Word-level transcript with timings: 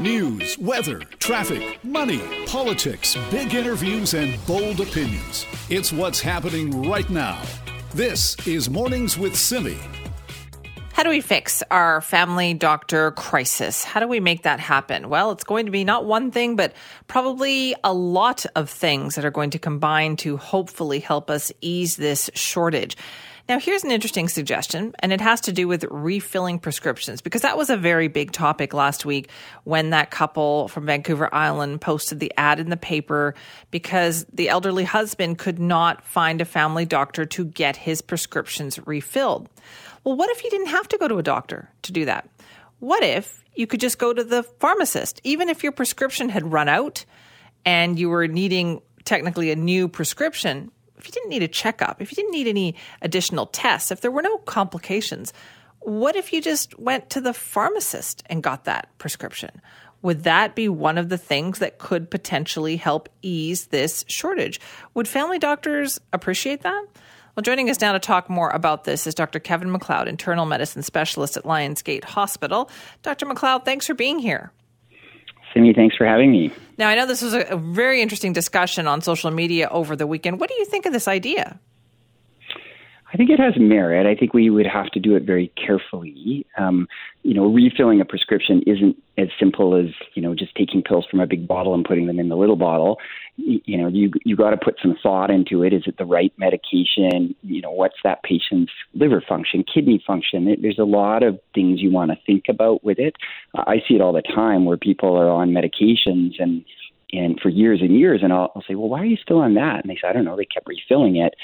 News, 0.00 0.56
weather, 0.58 1.00
traffic, 1.18 1.82
money, 1.82 2.20
politics, 2.46 3.16
big 3.32 3.52
interviews, 3.52 4.14
and 4.14 4.38
bold 4.46 4.80
opinions. 4.80 5.44
It's 5.70 5.92
what's 5.92 6.20
happening 6.20 6.88
right 6.88 7.10
now. 7.10 7.42
This 7.94 8.36
is 8.46 8.70
Mornings 8.70 9.18
with 9.18 9.34
Simi. 9.34 9.76
How 10.92 11.02
do 11.02 11.10
we 11.10 11.20
fix 11.20 11.64
our 11.72 12.00
family 12.00 12.54
doctor 12.54 13.10
crisis? 13.10 13.82
How 13.82 13.98
do 13.98 14.06
we 14.06 14.20
make 14.20 14.44
that 14.44 14.60
happen? 14.60 15.08
Well, 15.08 15.32
it's 15.32 15.42
going 15.42 15.66
to 15.66 15.72
be 15.72 15.82
not 15.82 16.04
one 16.04 16.30
thing, 16.30 16.54
but 16.54 16.74
probably 17.08 17.74
a 17.82 17.92
lot 17.92 18.46
of 18.54 18.70
things 18.70 19.16
that 19.16 19.24
are 19.24 19.32
going 19.32 19.50
to 19.50 19.58
combine 19.58 20.14
to 20.18 20.36
hopefully 20.36 21.00
help 21.00 21.28
us 21.28 21.50
ease 21.60 21.96
this 21.96 22.30
shortage. 22.34 22.96
Now, 23.48 23.58
here's 23.58 23.82
an 23.82 23.90
interesting 23.90 24.28
suggestion, 24.28 24.94
and 24.98 25.10
it 25.10 25.22
has 25.22 25.40
to 25.42 25.52
do 25.52 25.66
with 25.66 25.84
refilling 25.84 26.58
prescriptions 26.58 27.22
because 27.22 27.40
that 27.40 27.56
was 27.56 27.70
a 27.70 27.78
very 27.78 28.06
big 28.06 28.30
topic 28.30 28.74
last 28.74 29.06
week 29.06 29.30
when 29.64 29.88
that 29.88 30.10
couple 30.10 30.68
from 30.68 30.84
Vancouver 30.84 31.34
Island 31.34 31.80
posted 31.80 32.20
the 32.20 32.30
ad 32.36 32.60
in 32.60 32.68
the 32.68 32.76
paper 32.76 33.34
because 33.70 34.26
the 34.30 34.50
elderly 34.50 34.84
husband 34.84 35.38
could 35.38 35.58
not 35.58 36.04
find 36.04 36.42
a 36.42 36.44
family 36.44 36.84
doctor 36.84 37.24
to 37.24 37.46
get 37.46 37.74
his 37.74 38.02
prescriptions 38.02 38.78
refilled. 38.86 39.48
Well, 40.04 40.14
what 40.14 40.28
if 40.28 40.44
you 40.44 40.50
didn't 40.50 40.66
have 40.66 40.88
to 40.88 40.98
go 40.98 41.08
to 41.08 41.16
a 41.16 41.22
doctor 41.22 41.70
to 41.84 41.92
do 41.92 42.04
that? 42.04 42.28
What 42.80 43.02
if 43.02 43.42
you 43.54 43.66
could 43.66 43.80
just 43.80 43.98
go 43.98 44.12
to 44.12 44.24
the 44.24 44.42
pharmacist, 44.42 45.22
even 45.24 45.48
if 45.48 45.62
your 45.62 45.72
prescription 45.72 46.28
had 46.28 46.52
run 46.52 46.68
out 46.68 47.06
and 47.64 47.98
you 47.98 48.10
were 48.10 48.28
needing 48.28 48.82
technically 49.06 49.50
a 49.50 49.56
new 49.56 49.88
prescription? 49.88 50.70
If 50.98 51.06
you 51.06 51.12
didn't 51.12 51.30
need 51.30 51.42
a 51.42 51.48
checkup, 51.48 52.00
if 52.02 52.10
you 52.10 52.16
didn't 52.16 52.32
need 52.32 52.48
any 52.48 52.74
additional 53.02 53.46
tests, 53.46 53.90
if 53.90 54.00
there 54.00 54.10
were 54.10 54.22
no 54.22 54.38
complications, 54.38 55.32
what 55.80 56.16
if 56.16 56.32
you 56.32 56.42
just 56.42 56.78
went 56.78 57.10
to 57.10 57.20
the 57.20 57.32
pharmacist 57.32 58.22
and 58.26 58.42
got 58.42 58.64
that 58.64 58.88
prescription? 58.98 59.62
Would 60.02 60.24
that 60.24 60.54
be 60.54 60.68
one 60.68 60.98
of 60.98 61.08
the 61.08 61.18
things 61.18 61.58
that 61.58 61.78
could 61.78 62.10
potentially 62.10 62.76
help 62.76 63.08
ease 63.22 63.66
this 63.66 64.04
shortage? 64.08 64.60
Would 64.94 65.08
family 65.08 65.38
doctors 65.38 66.00
appreciate 66.12 66.62
that? 66.62 66.86
Well, 67.34 67.42
joining 67.42 67.70
us 67.70 67.80
now 67.80 67.92
to 67.92 68.00
talk 68.00 68.28
more 68.28 68.50
about 68.50 68.84
this 68.84 69.06
is 69.06 69.14
Dr. 69.14 69.38
Kevin 69.38 69.68
McLeod, 69.70 70.06
internal 70.06 70.44
medicine 70.44 70.82
specialist 70.82 71.36
at 71.36 71.44
Lionsgate 71.44 72.04
Hospital. 72.04 72.70
Dr. 73.02 73.26
McLeod, 73.26 73.64
thanks 73.64 73.86
for 73.86 73.94
being 73.94 74.18
here. 74.18 74.52
Simi, 75.52 75.72
thanks 75.72 75.96
for 75.96 76.06
having 76.06 76.30
me. 76.30 76.52
Now, 76.76 76.88
I 76.88 76.94
know 76.94 77.06
this 77.06 77.22
was 77.22 77.34
a, 77.34 77.56
very 77.56 78.00
interesting 78.00 78.32
discussion 78.32 78.86
on 78.86 79.00
social 79.00 79.30
media 79.30 79.68
over 79.70 79.96
the 79.96 80.06
weekend. 80.06 80.38
What 80.40 80.48
do 80.48 80.54
you 80.56 80.64
think 80.64 80.86
of 80.86 80.92
this 80.92 81.08
idea? 81.08 81.58
I 83.12 83.16
think 83.16 83.30
it 83.30 83.40
has 83.40 83.54
merit. 83.56 84.06
I 84.06 84.18
think 84.18 84.34
we 84.34 84.50
would 84.50 84.66
have 84.66 84.90
to 84.90 85.00
do 85.00 85.16
it 85.16 85.22
very 85.22 85.50
carefully. 85.56 86.46
Um, 86.58 86.86
you 87.22 87.32
know, 87.32 87.46
refilling 87.46 88.02
a 88.02 88.04
prescription 88.04 88.62
isn't 88.66 89.02
as 89.16 89.28
simple 89.40 89.74
as 89.74 89.86
you 90.14 90.20
know 90.20 90.34
just 90.34 90.54
taking 90.54 90.82
pills 90.82 91.06
from 91.10 91.20
a 91.20 91.26
big 91.26 91.48
bottle 91.48 91.74
and 91.74 91.84
putting 91.84 92.06
them 92.06 92.20
in 92.20 92.28
the 92.28 92.36
little 92.36 92.56
bottle. 92.56 92.98
You, 93.36 93.60
you 93.64 93.78
know, 93.78 93.88
you 93.88 94.12
you 94.24 94.36
got 94.36 94.50
to 94.50 94.58
put 94.58 94.76
some 94.82 94.94
thought 95.02 95.30
into 95.30 95.62
it. 95.62 95.72
Is 95.72 95.84
it 95.86 95.96
the 95.96 96.04
right 96.04 96.32
medication? 96.36 97.34
You 97.42 97.62
know, 97.62 97.70
what's 97.70 97.96
that 98.04 98.22
patient's 98.24 98.72
liver 98.92 99.22
function, 99.26 99.64
kidney 99.64 100.02
function? 100.06 100.56
There's 100.60 100.78
a 100.78 100.84
lot 100.84 101.22
of 101.22 101.40
things 101.54 101.80
you 101.80 101.90
want 101.90 102.10
to 102.10 102.18
think 102.26 102.44
about 102.48 102.84
with 102.84 102.98
it. 102.98 103.16
I 103.54 103.76
see 103.88 103.94
it 103.94 104.02
all 104.02 104.12
the 104.12 104.22
time 104.22 104.66
where 104.66 104.76
people 104.76 105.16
are 105.16 105.30
on 105.30 105.50
medications 105.50 106.34
and 106.38 106.62
and 107.10 107.40
for 107.40 107.48
years 107.48 107.80
and 107.80 107.98
years, 107.98 108.20
and 108.22 108.34
I'll, 108.34 108.52
I'll 108.54 108.64
say, 108.68 108.74
well, 108.74 108.90
why 108.90 109.00
are 109.00 109.06
you 109.06 109.16
still 109.16 109.38
on 109.38 109.54
that? 109.54 109.80
And 109.82 109.88
they 109.88 109.94
say, 109.94 110.08
I 110.08 110.12
don't 110.12 110.26
know. 110.26 110.36
They 110.36 110.44
kept 110.44 110.68
refilling 110.68 111.16
it 111.16 111.34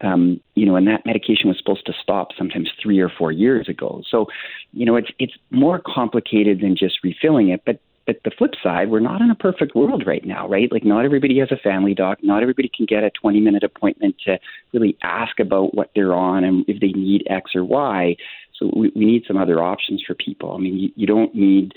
um, 0.00 0.40
you 0.54 0.64
know, 0.64 0.76
and 0.76 0.86
that 0.86 1.04
medication 1.04 1.48
was 1.48 1.58
supposed 1.58 1.86
to 1.86 1.92
stop 2.00 2.28
sometimes 2.36 2.70
three 2.80 3.00
or 3.00 3.08
four 3.08 3.32
years 3.32 3.68
ago. 3.68 4.02
So, 4.08 4.26
you 4.72 4.86
know, 4.86 4.96
it's 4.96 5.10
it's 5.18 5.34
more 5.50 5.80
complicated 5.84 6.60
than 6.60 6.76
just 6.76 6.98
refilling 7.02 7.48
it. 7.48 7.62
But 7.66 7.80
but 8.08 8.22
the 8.24 8.30
flip 8.30 8.54
side, 8.62 8.90
we're 8.90 9.00
not 9.00 9.20
in 9.20 9.30
a 9.30 9.34
perfect 9.34 9.74
world 9.74 10.04
right 10.06 10.24
now, 10.24 10.48
right? 10.48 10.72
Like 10.72 10.82
not 10.82 11.04
everybody 11.04 11.38
has 11.40 11.52
a 11.52 11.58
family 11.58 11.92
doc. 11.94 12.18
Not 12.22 12.40
everybody 12.42 12.70
can 12.74 12.86
get 12.86 13.04
a 13.04 13.10
20 13.10 13.38
minute 13.40 13.62
appointment 13.62 14.16
to 14.24 14.38
really 14.72 14.96
ask 15.02 15.38
about 15.38 15.74
what 15.74 15.90
they're 15.94 16.14
on 16.14 16.42
and 16.42 16.64
if 16.68 16.80
they 16.80 16.92
need 16.92 17.26
X 17.28 17.54
or 17.54 17.64
Y. 17.64 18.16
So 18.58 18.72
we, 18.74 18.90
we 18.96 19.04
need 19.04 19.24
some 19.28 19.36
other 19.36 19.62
options 19.62 20.02
for 20.06 20.14
people. 20.14 20.54
I 20.54 20.58
mean, 20.58 20.78
you, 20.78 20.90
you 20.96 21.06
don't 21.06 21.34
need, 21.34 21.74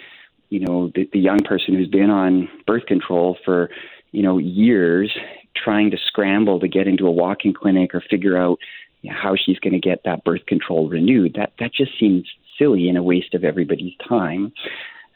you 0.50 0.62
know, 0.62 0.90
the, 0.96 1.10
the 1.12 1.20
young 1.20 1.40
person 1.40 1.76
who's 1.76 1.90
been 1.90 2.10
on 2.10 2.48
birth 2.66 2.86
control 2.86 3.38
for, 3.44 3.70
you 4.12 4.22
know, 4.22 4.38
years 4.38 5.16
trying 5.56 5.92
to 5.92 5.98
scramble 6.08 6.60
to 6.60 6.68
get 6.68 6.88
into 6.88 7.08
a 7.08 7.12
walk-in 7.12 7.54
clinic 7.54 7.94
or 7.94 8.02
figure 8.10 8.38
out 8.38 8.60
you 9.02 9.12
know, 9.12 9.18
how 9.22 9.36
she's 9.36 9.60
going 9.60 9.74
to 9.74 9.80
get 9.80 10.04
that 10.06 10.24
birth 10.24 10.46
control 10.46 10.90
renewed. 10.90 11.36
That 11.36 11.54
that 11.60 11.74
just 11.74 11.92
seems 12.00 12.28
silly 12.58 12.88
and 12.90 12.98
a 12.98 13.04
waste 13.04 13.34
of 13.34 13.44
everybody's 13.44 13.94
time. 14.08 14.54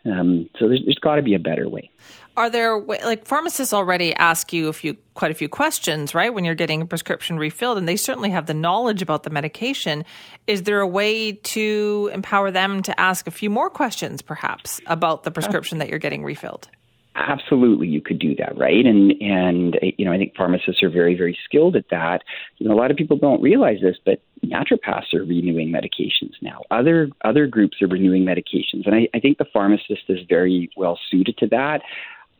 Um, 0.05 0.49
so 0.59 0.67
there's, 0.67 0.81
there's 0.85 0.99
got 0.99 1.15
to 1.15 1.23
be 1.23 1.33
a 1.33 1.39
better 1.39 1.67
way. 1.67 1.89
Are 2.37 2.49
there 2.49 2.77
like 2.77 3.25
pharmacists 3.25 3.73
already 3.73 4.13
ask 4.13 4.51
you 4.51 4.67
a 4.67 4.73
few 4.73 4.97
quite 5.13 5.31
a 5.31 5.33
few 5.33 5.47
questions, 5.47 6.13
right? 6.13 6.33
When 6.33 6.43
you're 6.43 6.53
getting 6.53 6.81
a 6.81 6.85
prescription 6.85 7.39
refilled, 7.39 7.77
and 7.77 7.87
they 7.87 7.95
certainly 7.95 8.29
have 8.29 8.45
the 8.45 8.53
knowledge 8.53 9.01
about 9.01 9.23
the 9.23 9.29
medication. 9.29 10.03
Is 10.45 10.63
there 10.63 10.81
a 10.81 10.87
way 10.87 11.31
to 11.31 12.11
empower 12.13 12.51
them 12.51 12.81
to 12.83 12.99
ask 12.99 13.25
a 13.25 13.31
few 13.31 13.49
more 13.49 13.69
questions, 13.69 14.21
perhaps, 14.21 14.81
about 14.85 15.23
the 15.23 15.31
prescription 15.31 15.77
that 15.77 15.89
you're 15.89 15.97
getting 15.97 16.23
refilled? 16.23 16.67
Absolutely 17.15 17.87
you 17.87 18.01
could 18.01 18.19
do 18.19 18.35
that 18.35 18.57
right? 18.57 18.85
And 18.85 19.13
and 19.21 19.79
you 19.97 20.05
know 20.05 20.11
i 20.11 20.17
think 20.17 20.35
pharmacists 20.35 20.83
are 20.83 20.89
very 20.89 21.15
very 21.15 21.37
skilled 21.45 21.75
at 21.75 21.85
that. 21.89 22.23
You 22.57 22.67
know 22.67 22.75
a 22.75 22.77
lot 22.77 22.91
of 22.91 22.97
people 22.97 23.17
don't 23.17 23.41
realize 23.41 23.77
this 23.81 23.97
but 24.05 24.21
naturopaths 24.45 25.13
are 25.13 25.23
renewing 25.23 25.69
medications 25.69 26.33
now. 26.41 26.61
Other 26.71 27.09
other 27.23 27.47
groups 27.47 27.81
are 27.81 27.87
renewing 27.87 28.23
medications. 28.23 28.85
And 28.85 28.95
i, 28.95 29.07
I 29.13 29.19
think 29.19 29.37
the 29.37 29.45
pharmacist 29.51 30.03
is 30.09 30.19
very 30.27 30.69
well 30.75 30.99
suited 31.09 31.37
to 31.37 31.47
that. 31.47 31.81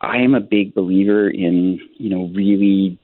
I 0.02 0.18
am 0.18 0.34
a 0.34 0.40
big 0.40 0.74
believer 0.74 1.28
in 1.28 1.80
you 1.96 2.10
know 2.10 2.30
really 2.34 2.98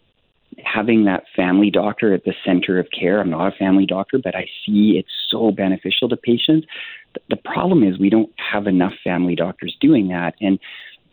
having 0.63 1.07
that 1.07 1.25
family 1.35 1.71
doctor 1.71 2.13
at 2.13 2.25
the 2.25 2.35
center 2.45 2.79
of 2.79 2.87
care. 2.91 3.19
I'm 3.19 3.31
not 3.31 3.55
a 3.55 3.57
family 3.57 3.87
doctor 3.87 4.19
but 4.23 4.37
i 4.37 4.47
see 4.65 4.99
it's 4.99 5.09
so 5.31 5.51
beneficial 5.51 6.09
to 6.11 6.17
patients. 6.17 6.67
The 7.31 7.37
problem 7.37 7.83
is 7.83 7.99
we 7.99 8.11
don't 8.11 8.31
have 8.37 8.67
enough 8.67 8.93
family 9.03 9.35
doctors 9.35 9.77
doing 9.81 10.09
that. 10.09 10.35
And 10.41 10.59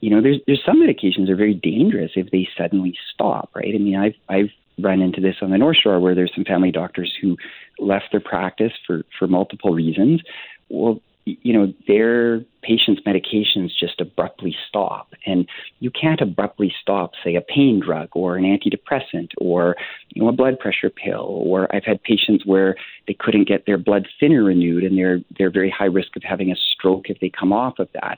you 0.02 0.10
know, 0.10 0.22
there's 0.22 0.38
there's 0.48 0.64
some 0.66 0.82
medications 0.82 1.30
are 1.30 1.36
very 1.36 1.54
dangerous 1.54 2.12
if 2.16 2.32
they 2.32 2.48
suddenly 2.58 2.98
stop, 3.14 3.50
right? 3.56 3.74
I 3.74 3.78
mean, 3.78 3.96
I've 3.96 4.16
I've 4.30 4.50
run 4.82 5.02
into 5.02 5.22
this 5.22 5.36
on 5.42 5.52
the 5.52 5.58
North 5.58 5.78
Shore 5.78 6.00
where 6.00 6.16
there's 6.16 6.32
some 6.34 6.46
family 6.46 6.72
doctors 6.72 7.14
who 7.22 7.38
left 7.80 8.06
their 8.12 8.22
practice 8.22 8.74
for 8.86 9.04
for 9.18 9.28
multiple 9.28 9.74
reasons. 9.74 10.22
Well, 10.70 11.02
you 11.26 11.54
know, 11.54 11.74
their 11.88 12.40
patients' 12.62 13.02
medications 13.06 13.70
just 13.80 14.00
abruptly 14.00 14.56
stop. 14.68 15.14
And 15.26 15.48
you 15.80 15.92
can't 15.92 16.22
abruptly 16.22 16.74
stop, 16.82 17.12
say, 17.24 17.36
a 17.36 17.42
pain 17.42 17.82
drug 17.84 18.09
or 18.14 18.36
an 18.38 18.44
antidepressant 18.44 19.32
or, 19.38 19.76
you 20.09 20.22
know, 20.22 20.30
a 20.30 20.34
blood 20.34 20.59
pressure 20.59 20.90
pill. 20.90 21.44
Or 21.46 21.74
I've 21.74 21.84
had 21.84 22.02
patients 22.04 22.46
where 22.46 22.76
they 23.08 23.14
couldn't 23.14 23.48
get 23.48 23.66
their 23.66 23.78
blood 23.78 24.08
thinner 24.20 24.44
renewed 24.44 24.84
and 24.84 24.98
they're 24.98 25.20
they're 25.38 25.52
very 25.52 25.70
high 25.70 25.86
risk 25.86 26.16
of 26.16 26.24
having 26.24 26.52
a 26.52 26.56
stroke 26.56 27.09
if 27.09 27.20
they 27.20 27.30
come 27.30 27.54
off 27.54 27.80
of 27.80 27.90
that. 27.94 28.18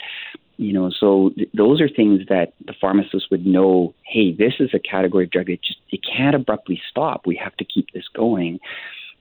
You 0.61 0.73
know, 0.73 0.91
so 0.91 1.31
th- 1.35 1.49
those 1.55 1.81
are 1.81 1.89
things 1.89 2.21
that 2.29 2.53
the 2.63 2.73
pharmacist 2.79 3.31
would 3.31 3.47
know, 3.47 3.95
hey, 4.05 4.31
this 4.31 4.53
is 4.59 4.69
a 4.75 4.79
category 4.79 5.23
of 5.23 5.31
drug 5.31 5.47
that 5.47 5.63
just 5.63 5.79
it 5.89 6.01
can't 6.05 6.35
abruptly 6.35 6.79
stop. 6.87 7.25
We 7.25 7.35
have 7.37 7.57
to 7.57 7.65
keep 7.65 7.91
this 7.93 8.07
going. 8.13 8.59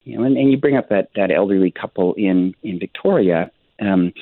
You 0.05 0.19
know, 0.19 0.25
and, 0.25 0.37
and 0.37 0.51
you 0.51 0.59
bring 0.59 0.77
up 0.77 0.91
that, 0.91 1.09
that 1.17 1.31
elderly 1.31 1.71
couple 1.71 2.13
in, 2.15 2.55
in 2.63 2.79
Victoria 2.79 3.51
um, 3.81 4.13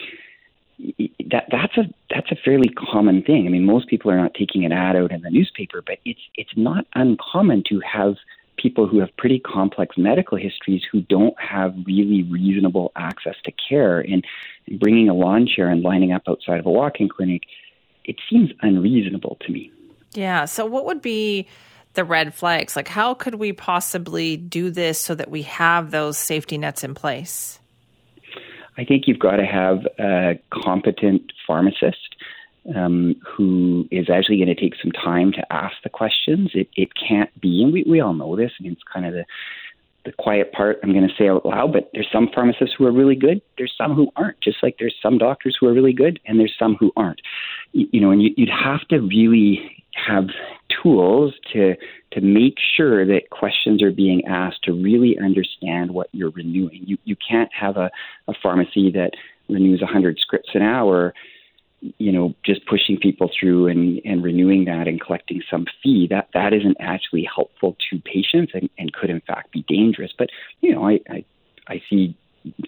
that 0.79 1.47
that's 1.51 1.77
a 1.77 1.93
that's 2.09 2.31
a 2.31 2.37
fairly 2.37 2.69
common 2.69 3.23
thing. 3.23 3.47
I 3.47 3.51
mean, 3.51 3.65
most 3.65 3.89
people 3.89 4.13
are 4.13 4.17
not 4.17 4.35
taking 4.35 4.65
an 4.65 4.71
ad 4.71 4.95
out 4.95 5.11
in 5.11 5.23
the 5.23 5.31
newspaper, 5.31 5.83
but 5.85 5.99
it's 6.05 6.21
it's 6.37 6.57
not 6.57 6.87
uncommon 6.95 7.65
to 7.69 7.81
have 7.81 8.15
people 8.61 8.87
who 8.87 8.99
have 9.01 9.09
pretty 9.17 9.39
complex 9.39 9.97
medical 9.97 10.37
histories 10.37 10.83
who 10.91 11.01
don't 11.03 11.35
have 11.41 11.75
really 11.87 12.23
reasonable 12.25 12.93
access 12.97 13.37
to 13.45 13.53
care. 13.69 14.01
And 14.01 14.25
bringing 14.79 15.09
a 15.09 15.15
lawn 15.15 15.47
chair 15.47 15.69
and 15.69 15.83
lining 15.83 16.13
up 16.13 16.23
outside 16.29 16.59
of 16.59 16.67
a 16.67 16.71
walk-in 16.71 17.09
clinic, 17.09 17.43
it 18.05 18.17
seems 18.31 18.51
unreasonable 18.63 19.39
to 19.43 19.53
me. 19.53 19.71
Yeah. 20.13 20.47
So, 20.47 20.67
what 20.67 20.87
would 20.87 21.03
be 21.03 21.47
the 21.95 22.05
red 22.05 22.35
flags? 22.35 22.77
Like, 22.77 22.89
how 22.89 23.15
could 23.15 23.37
we 23.37 23.53
possibly 23.53 24.37
do 24.37 24.71
this 24.71 24.99
so 24.99 25.15
that 25.15 25.31
we 25.31 25.43
have 25.43 25.91
those 25.91 26.19
safety 26.19 26.59
nets 26.59 26.85
in 26.85 26.95
place? 26.95 27.59
I 28.77 28.85
think 28.85 29.05
you've 29.07 29.19
got 29.19 29.37
to 29.37 29.45
have 29.45 29.87
a 29.99 30.39
competent 30.53 31.33
pharmacist 31.47 32.17
um, 32.75 33.17
who 33.27 33.87
is 33.91 34.09
actually 34.11 34.37
going 34.37 34.55
to 34.55 34.61
take 34.61 34.75
some 34.81 34.93
time 34.93 35.33
to 35.33 35.53
ask 35.53 35.77
the 35.83 35.91
questions. 35.91 36.51
It, 36.55 36.69
it 36.77 36.91
can't 36.95 37.31
be, 37.41 37.63
and 37.63 37.73
we, 37.73 37.85
we 37.89 38.01
all 38.01 38.15
know 38.15 38.37
this, 38.37 38.53
mean, 38.61 38.73
it's 38.73 38.83
kind 38.93 39.07
of 39.07 39.13
the, 39.13 39.25
the 40.05 40.13
quiet 40.13 40.53
part 40.53 40.79
I'm 40.83 40.93
going 40.93 41.07
to 41.09 41.15
say 41.19 41.29
out 41.29 41.45
loud, 41.45 41.73
but 41.73 41.91
there's 41.93 42.09
some 42.13 42.29
pharmacists 42.35 42.75
who 42.79 42.87
are 42.87 42.93
really 42.93 43.17
good. 43.17 43.43
There's 43.57 43.75
some 43.77 43.95
who 43.95 44.11
aren't, 44.17 44.41
just 44.41 44.59
like 44.63 44.77
there's 44.79 44.95
some 45.03 45.19
doctors 45.19 45.57
who 45.59 45.67
are 45.67 45.75
really 45.75 45.93
good, 45.93 46.19
and 46.27 46.39
there's 46.39 46.55
some 46.59 46.77
who 46.79 46.93
aren't. 46.97 47.21
You, 47.73 47.89
you 47.93 48.01
know, 48.01 48.11
and 48.11 48.23
you, 48.23 48.31
you'd 48.37 48.49
have 48.49 48.87
to 48.89 49.01
really 49.01 49.85
have 50.07 50.29
tools 50.83 51.35
to 51.53 51.75
to 52.13 52.21
make 52.23 52.55
sure 52.77 53.05
that 53.05 53.31
questions 53.31 53.83
are 53.83 53.91
being 53.91 54.25
asked 54.27 54.63
to 54.65 54.73
really 54.73 55.19
understand 55.19 55.91
what 55.91 56.09
you're 56.13 56.31
renewing. 56.31 56.83
You 56.87 56.97
you 57.05 57.17
can't 57.17 57.51
have 57.53 57.77
a, 57.77 57.91
a 58.29 58.35
pharmacy 58.43 58.91
that 58.93 59.11
renews 59.49 59.81
100 59.81 60.19
scripts 60.21 60.51
an 60.55 60.63
hour 60.63 61.13
you 61.81 62.11
know, 62.13 62.35
just 62.45 62.67
pushing 62.67 62.99
people 62.99 63.31
through 63.39 63.69
and, 63.69 64.01
and 64.05 64.23
renewing 64.23 64.65
that 64.65 64.89
and 64.89 65.01
collecting 65.01 65.43
some 65.51 65.67
fee, 65.83 66.09
that, 66.11 66.29
that 66.35 66.53
isn't 66.53 66.77
actually 66.81 67.29
helpful 67.33 67.77
to 67.91 68.01
patients 68.01 68.53
and, 68.55 68.69
and 68.79 68.93
could 68.93 69.11
in 69.11 69.21
fact 69.21 69.53
be 69.53 69.65
dangerous. 69.69 70.13
But, 70.17 70.31
you 70.61 70.75
know, 70.75 70.89
I, 70.89 71.01
I, 71.09 71.25
I 71.69 71.83
see 71.89 72.17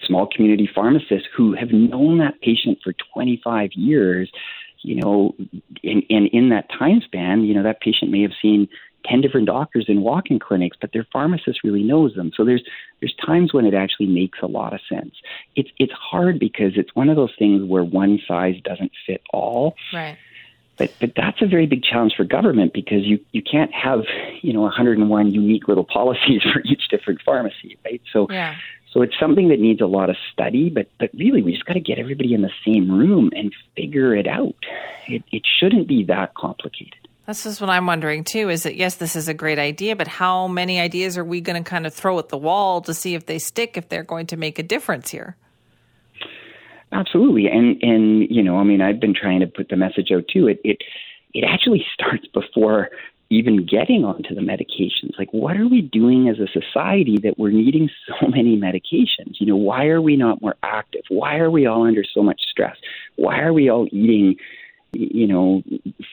small 0.04 0.28
community 0.28 0.68
pharmacists 0.72 1.28
who 1.36 1.54
have 1.54 1.70
known 1.70 2.18
that 2.18 2.40
patient 2.40 2.78
for 2.84 2.92
25 3.14 3.70
years, 3.74 4.30
you 4.82 4.96
know, 4.96 5.34
and, 5.82 6.02
and 6.08 6.28
in 6.28 6.50
that 6.50 6.68
time 6.70 7.00
span, 7.04 7.44
you 7.44 7.54
know, 7.54 7.62
that 7.62 7.80
patient 7.80 8.10
may 8.10 8.22
have 8.22 8.32
seen 8.40 8.68
10 9.04 9.20
different 9.20 9.46
doctors 9.46 9.86
in 9.88 10.02
walk-in 10.02 10.38
clinics, 10.38 10.76
but 10.80 10.92
their 10.92 11.06
pharmacist 11.12 11.64
really 11.64 11.82
knows 11.82 12.14
them. 12.14 12.32
So 12.36 12.44
there's 12.44 12.62
there's 13.00 13.14
times 13.14 13.52
when 13.52 13.64
it 13.64 13.74
actually 13.74 14.06
makes 14.06 14.38
a 14.42 14.46
lot 14.46 14.74
of 14.74 14.80
sense. 14.88 15.14
It's 15.56 15.70
it's 15.78 15.92
hard 15.92 16.38
because 16.38 16.72
it's 16.76 16.94
one 16.94 17.08
of 17.08 17.16
those 17.16 17.34
things 17.38 17.62
where 17.62 17.84
one 17.84 18.20
size 18.26 18.60
doesn't 18.62 18.92
fit 19.06 19.22
all. 19.32 19.76
Right. 19.92 20.16
But 20.76 20.94
but 21.00 21.12
that's 21.14 21.42
a 21.42 21.46
very 21.46 21.66
big 21.66 21.82
challenge 21.82 22.14
for 22.16 22.24
government 22.24 22.72
because 22.72 23.02
you 23.04 23.20
you 23.32 23.42
can't 23.42 23.72
have, 23.72 24.04
you 24.42 24.52
know, 24.52 24.62
101 24.62 25.30
unique 25.30 25.68
little 25.68 25.84
policies 25.84 26.42
for 26.52 26.60
each 26.64 26.88
different 26.88 27.22
pharmacy, 27.22 27.78
right? 27.84 28.02
So 28.12 28.26
yeah. 28.30 28.56
So 28.92 29.02
it's 29.02 29.16
something 29.20 29.48
that 29.50 29.60
needs 29.60 29.80
a 29.80 29.86
lot 29.86 30.10
of 30.10 30.16
study, 30.32 30.68
but 30.68 30.88
but 30.98 31.10
really 31.14 31.42
we 31.42 31.52
just 31.52 31.64
got 31.64 31.74
to 31.74 31.80
get 31.80 31.98
everybody 31.98 32.34
in 32.34 32.42
the 32.42 32.50
same 32.66 32.90
room 32.90 33.30
and 33.36 33.54
figure 33.76 34.14
it 34.16 34.26
out. 34.26 34.56
It 35.06 35.22
it 35.30 35.42
shouldn't 35.46 35.86
be 35.86 36.04
that 36.04 36.34
complicated. 36.34 36.99
This 37.30 37.46
is 37.46 37.60
what 37.60 37.70
I'm 37.70 37.86
wondering 37.86 38.24
too 38.24 38.48
is 38.48 38.64
that 38.64 38.74
yes, 38.74 38.96
this 38.96 39.14
is 39.14 39.28
a 39.28 39.34
great 39.34 39.60
idea, 39.60 39.94
but 39.94 40.08
how 40.08 40.48
many 40.48 40.80
ideas 40.80 41.16
are 41.16 41.22
we 41.22 41.40
going 41.40 41.62
to 41.62 41.70
kind 41.70 41.86
of 41.86 41.94
throw 41.94 42.18
at 42.18 42.28
the 42.28 42.36
wall 42.36 42.80
to 42.80 42.92
see 42.92 43.14
if 43.14 43.26
they 43.26 43.38
stick, 43.38 43.76
if 43.76 43.88
they're 43.88 44.02
going 44.02 44.26
to 44.26 44.36
make 44.36 44.58
a 44.58 44.64
difference 44.64 45.10
here? 45.10 45.36
Absolutely. 46.90 47.46
And 47.46 47.80
and 47.84 48.28
you 48.28 48.42
know, 48.42 48.56
I 48.58 48.64
mean 48.64 48.80
I've 48.80 48.98
been 48.98 49.14
trying 49.14 49.38
to 49.40 49.46
put 49.46 49.68
the 49.68 49.76
message 49.76 50.10
out 50.12 50.24
too. 50.26 50.48
It 50.48 50.60
it 50.64 50.78
it 51.32 51.44
actually 51.48 51.86
starts 51.94 52.26
before 52.34 52.88
even 53.30 53.64
getting 53.64 54.04
onto 54.04 54.34
the 54.34 54.40
medications. 54.40 55.16
Like 55.16 55.32
what 55.32 55.56
are 55.56 55.68
we 55.68 55.82
doing 55.82 56.28
as 56.28 56.40
a 56.40 56.48
society 56.48 57.16
that 57.22 57.38
we're 57.38 57.52
needing 57.52 57.88
so 58.08 58.26
many 58.26 58.56
medications? 58.56 59.38
You 59.38 59.46
know, 59.46 59.56
why 59.56 59.86
are 59.86 60.02
we 60.02 60.16
not 60.16 60.42
more 60.42 60.56
active? 60.64 61.02
Why 61.10 61.36
are 61.36 61.48
we 61.48 61.64
all 61.64 61.86
under 61.86 62.02
so 62.02 62.24
much 62.24 62.40
stress? 62.50 62.76
Why 63.14 63.38
are 63.38 63.52
we 63.52 63.70
all 63.70 63.86
eating 63.92 64.34
you 64.92 65.26
know, 65.26 65.62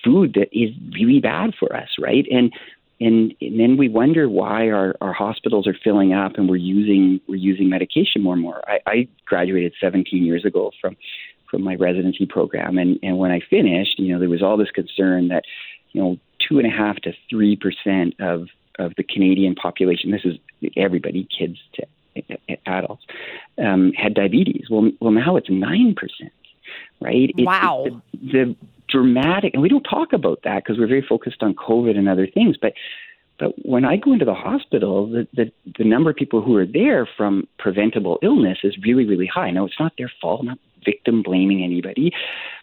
food 0.04 0.34
that 0.36 0.50
is 0.52 0.72
really 0.94 1.20
bad 1.20 1.54
for 1.60 1.76
us, 1.76 1.90
right? 2.00 2.26
And 2.32 2.54
and, 3.00 3.36
and 3.42 3.60
then 3.60 3.78
we 3.78 3.90
wonder 3.90 4.28
why 4.28 4.72
our, 4.72 4.96
our 5.02 5.14
hospitals 5.14 5.68
are 5.68 5.76
filling 5.84 6.14
up 6.14 6.34
and 6.38 6.50
we're 6.50 6.56
using 6.56 7.22
we're 7.28 7.36
using 7.36 7.70
medication 7.70 8.24
more 8.24 8.34
and 8.34 8.42
more. 8.42 8.62
I, 8.68 8.80
I 8.88 9.08
graduated 9.26 9.74
17 9.80 10.24
years 10.24 10.46
ago 10.46 10.72
from 10.82 10.98
from 11.50 11.64
my 11.64 11.76
residency 11.76 12.26
program, 12.26 12.78
and 12.78 13.00
and 13.04 13.18
when 13.18 13.32
I 13.32 13.40
finished, 13.50 14.00
you 14.00 14.14
know, 14.14 14.20
there 14.20 14.30
was 14.30 14.42
all 14.42 14.58
this 14.58 14.72
concern 14.72 15.30
that 15.30 15.44
you 15.92 16.02
know 16.02 16.18
two 16.48 16.60
and 16.60 16.68
a 16.68 16.76
half 16.76 16.98
to 16.98 17.14
three 17.30 17.56
percent 17.56 18.16
of 18.20 18.48
of 18.80 18.94
the 18.96 19.04
Canadian 19.04 19.56
population. 19.56 20.12
This 20.12 20.26
is 20.26 20.36
everybody, 20.76 21.28
kids 21.38 21.58
to 21.76 21.86
adults, 22.66 23.04
um, 23.64 23.94
had 23.94 24.16
diabetes. 24.16 24.66
Well, 24.70 24.92
well, 25.00 25.12
now 25.12 25.36
it's 25.36 25.50
nine 25.50 25.96
percent 25.96 26.34
right? 27.02 27.32
Wow. 27.38 27.86
It, 27.86 27.94
the, 28.14 28.32
the 28.32 28.56
dramatic, 28.90 29.54
and 29.54 29.62
we 29.62 29.70
don't 29.70 29.84
talk 29.84 30.14
about 30.14 30.40
that 30.44 30.64
because 30.64 30.78
we're 30.80 30.88
very 30.88 31.06
focused 31.08 31.44
on 31.44 31.54
COVID 31.54 31.98
and 31.98 32.08
other 32.08 32.28
things, 32.28 32.58
but 32.62 32.74
but 33.40 33.54
when 33.64 33.86
I 33.86 33.98
go 33.98 34.14
into 34.14 34.26
the 34.26 34.34
hospital, 34.34 35.08
the, 35.08 35.28
the, 35.34 35.52
the 35.78 35.84
number 35.84 36.10
of 36.10 36.16
people 36.16 36.42
who 36.42 36.56
are 36.56 36.66
there 36.66 37.08
from 37.18 37.48
preventable 37.60 38.18
illness 38.24 38.60
is 38.64 38.76
really, 38.84 39.06
really 39.06 39.28
high. 39.28 39.52
Now, 39.52 39.66
it's 39.66 39.80
not 39.80 39.94
their 39.98 40.12
fault, 40.20 40.40
I'm 40.42 40.48
not 40.48 40.60
victim 40.84 41.22
blaming 41.22 41.64
anybody, 41.64 42.14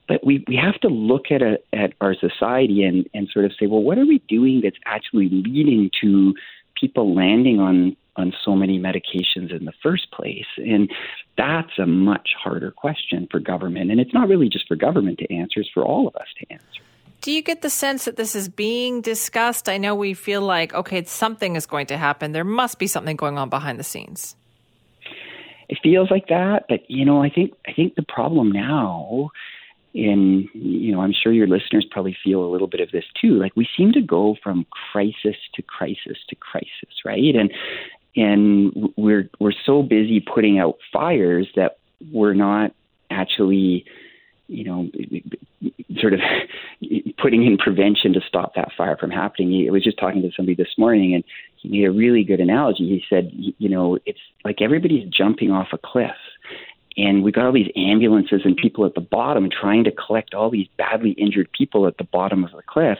but 0.08 0.24
we, 0.26 0.44
we 0.48 0.56
have 0.56 0.80
to 0.80 0.88
look 0.88 1.30
at, 1.30 1.42
a, 1.42 1.58
at 1.72 1.92
our 2.00 2.14
society 2.14 2.82
and, 2.82 3.08
and 3.14 3.28
sort 3.28 3.44
of 3.44 3.52
say, 3.52 3.66
well, 3.66 3.82
what 3.82 3.98
are 3.98 4.06
we 4.06 4.18
doing 4.28 4.62
that's 4.62 4.78
actually 4.86 5.28
leading 5.28 5.90
to 6.00 6.34
people 6.74 7.14
landing 7.14 7.60
on 7.60 7.96
on 8.16 8.32
so 8.44 8.54
many 8.54 8.78
medications 8.78 9.54
in 9.54 9.64
the 9.64 9.72
first 9.82 10.10
place? 10.12 10.46
And 10.56 10.90
that's 11.36 11.78
a 11.78 11.86
much 11.86 12.30
harder 12.42 12.70
question 12.70 13.28
for 13.30 13.40
government. 13.40 13.90
And 13.90 14.00
it's 14.00 14.14
not 14.14 14.28
really 14.28 14.48
just 14.48 14.68
for 14.68 14.76
government 14.76 15.18
to 15.18 15.34
answer, 15.34 15.60
it's 15.60 15.70
for 15.70 15.84
all 15.84 16.08
of 16.08 16.16
us 16.16 16.28
to 16.38 16.52
answer. 16.52 16.82
Do 17.20 17.32
you 17.32 17.40
get 17.40 17.62
the 17.62 17.70
sense 17.70 18.04
that 18.04 18.16
this 18.16 18.34
is 18.34 18.50
being 18.50 19.00
discussed? 19.00 19.68
I 19.68 19.78
know 19.78 19.94
we 19.94 20.12
feel 20.12 20.42
like, 20.42 20.74
okay, 20.74 21.02
something 21.04 21.56
is 21.56 21.64
going 21.64 21.86
to 21.86 21.96
happen. 21.96 22.32
There 22.32 22.44
must 22.44 22.78
be 22.78 22.86
something 22.86 23.16
going 23.16 23.38
on 23.38 23.48
behind 23.48 23.80
the 23.80 23.84
scenes. 23.84 24.36
It 25.70 25.78
feels 25.82 26.10
like 26.10 26.28
that, 26.28 26.66
but 26.68 26.80
you 26.90 27.06
know, 27.06 27.22
I 27.22 27.30
think 27.30 27.54
I 27.66 27.72
think 27.72 27.94
the 27.94 28.02
problem 28.02 28.52
now 28.52 29.30
in 29.94 30.48
you 30.52 30.92
know, 30.92 31.00
I'm 31.00 31.14
sure 31.14 31.32
your 31.32 31.46
listeners 31.46 31.86
probably 31.90 32.16
feel 32.22 32.44
a 32.44 32.50
little 32.50 32.66
bit 32.66 32.80
of 32.80 32.90
this 32.90 33.04
too. 33.20 33.30
Like 33.30 33.56
we 33.56 33.66
seem 33.76 33.92
to 33.92 34.02
go 34.02 34.36
from 34.42 34.66
crisis 34.92 35.36
to 35.54 35.62
crisis 35.62 36.18
to 36.28 36.36
crisis, 36.36 37.04
right? 37.04 37.34
And 37.34 37.52
and 38.16 38.92
we're 38.96 39.28
we're 39.40 39.52
so 39.64 39.82
busy 39.82 40.20
putting 40.20 40.58
out 40.58 40.76
fires 40.92 41.48
that 41.56 41.78
we're 42.12 42.34
not 42.34 42.72
actually 43.10 43.84
you 44.46 44.64
know 44.64 44.88
sort 46.00 46.12
of 46.14 46.20
putting 47.18 47.46
in 47.46 47.56
prevention 47.56 48.12
to 48.12 48.20
stop 48.26 48.54
that 48.54 48.70
fire 48.76 48.96
from 48.96 49.10
happening. 49.10 49.66
I 49.66 49.70
was 49.70 49.84
just 49.84 49.98
talking 49.98 50.22
to 50.22 50.30
somebody 50.36 50.54
this 50.54 50.74
morning 50.76 51.14
and 51.14 51.24
he 51.56 51.68
made 51.68 51.84
a 51.84 51.90
really 51.90 52.24
good 52.24 52.40
analogy. 52.40 52.86
He 52.88 53.04
said, 53.08 53.30
you 53.32 53.68
know, 53.68 53.98
it's 54.04 54.18
like 54.44 54.60
everybody's 54.60 55.08
jumping 55.08 55.50
off 55.50 55.68
a 55.72 55.78
cliff 55.78 56.16
and 56.96 57.22
we 57.22 57.32
got 57.32 57.46
all 57.46 57.52
these 57.52 57.70
ambulances 57.76 58.42
and 58.44 58.56
people 58.56 58.84
at 58.84 58.94
the 58.94 59.00
bottom 59.00 59.48
trying 59.50 59.84
to 59.84 59.90
collect 59.90 60.34
all 60.34 60.50
these 60.50 60.68
badly 60.76 61.12
injured 61.12 61.48
people 61.56 61.86
at 61.86 61.96
the 61.98 62.04
bottom 62.04 62.44
of 62.44 62.52
the 62.52 62.62
cliff 62.66 62.98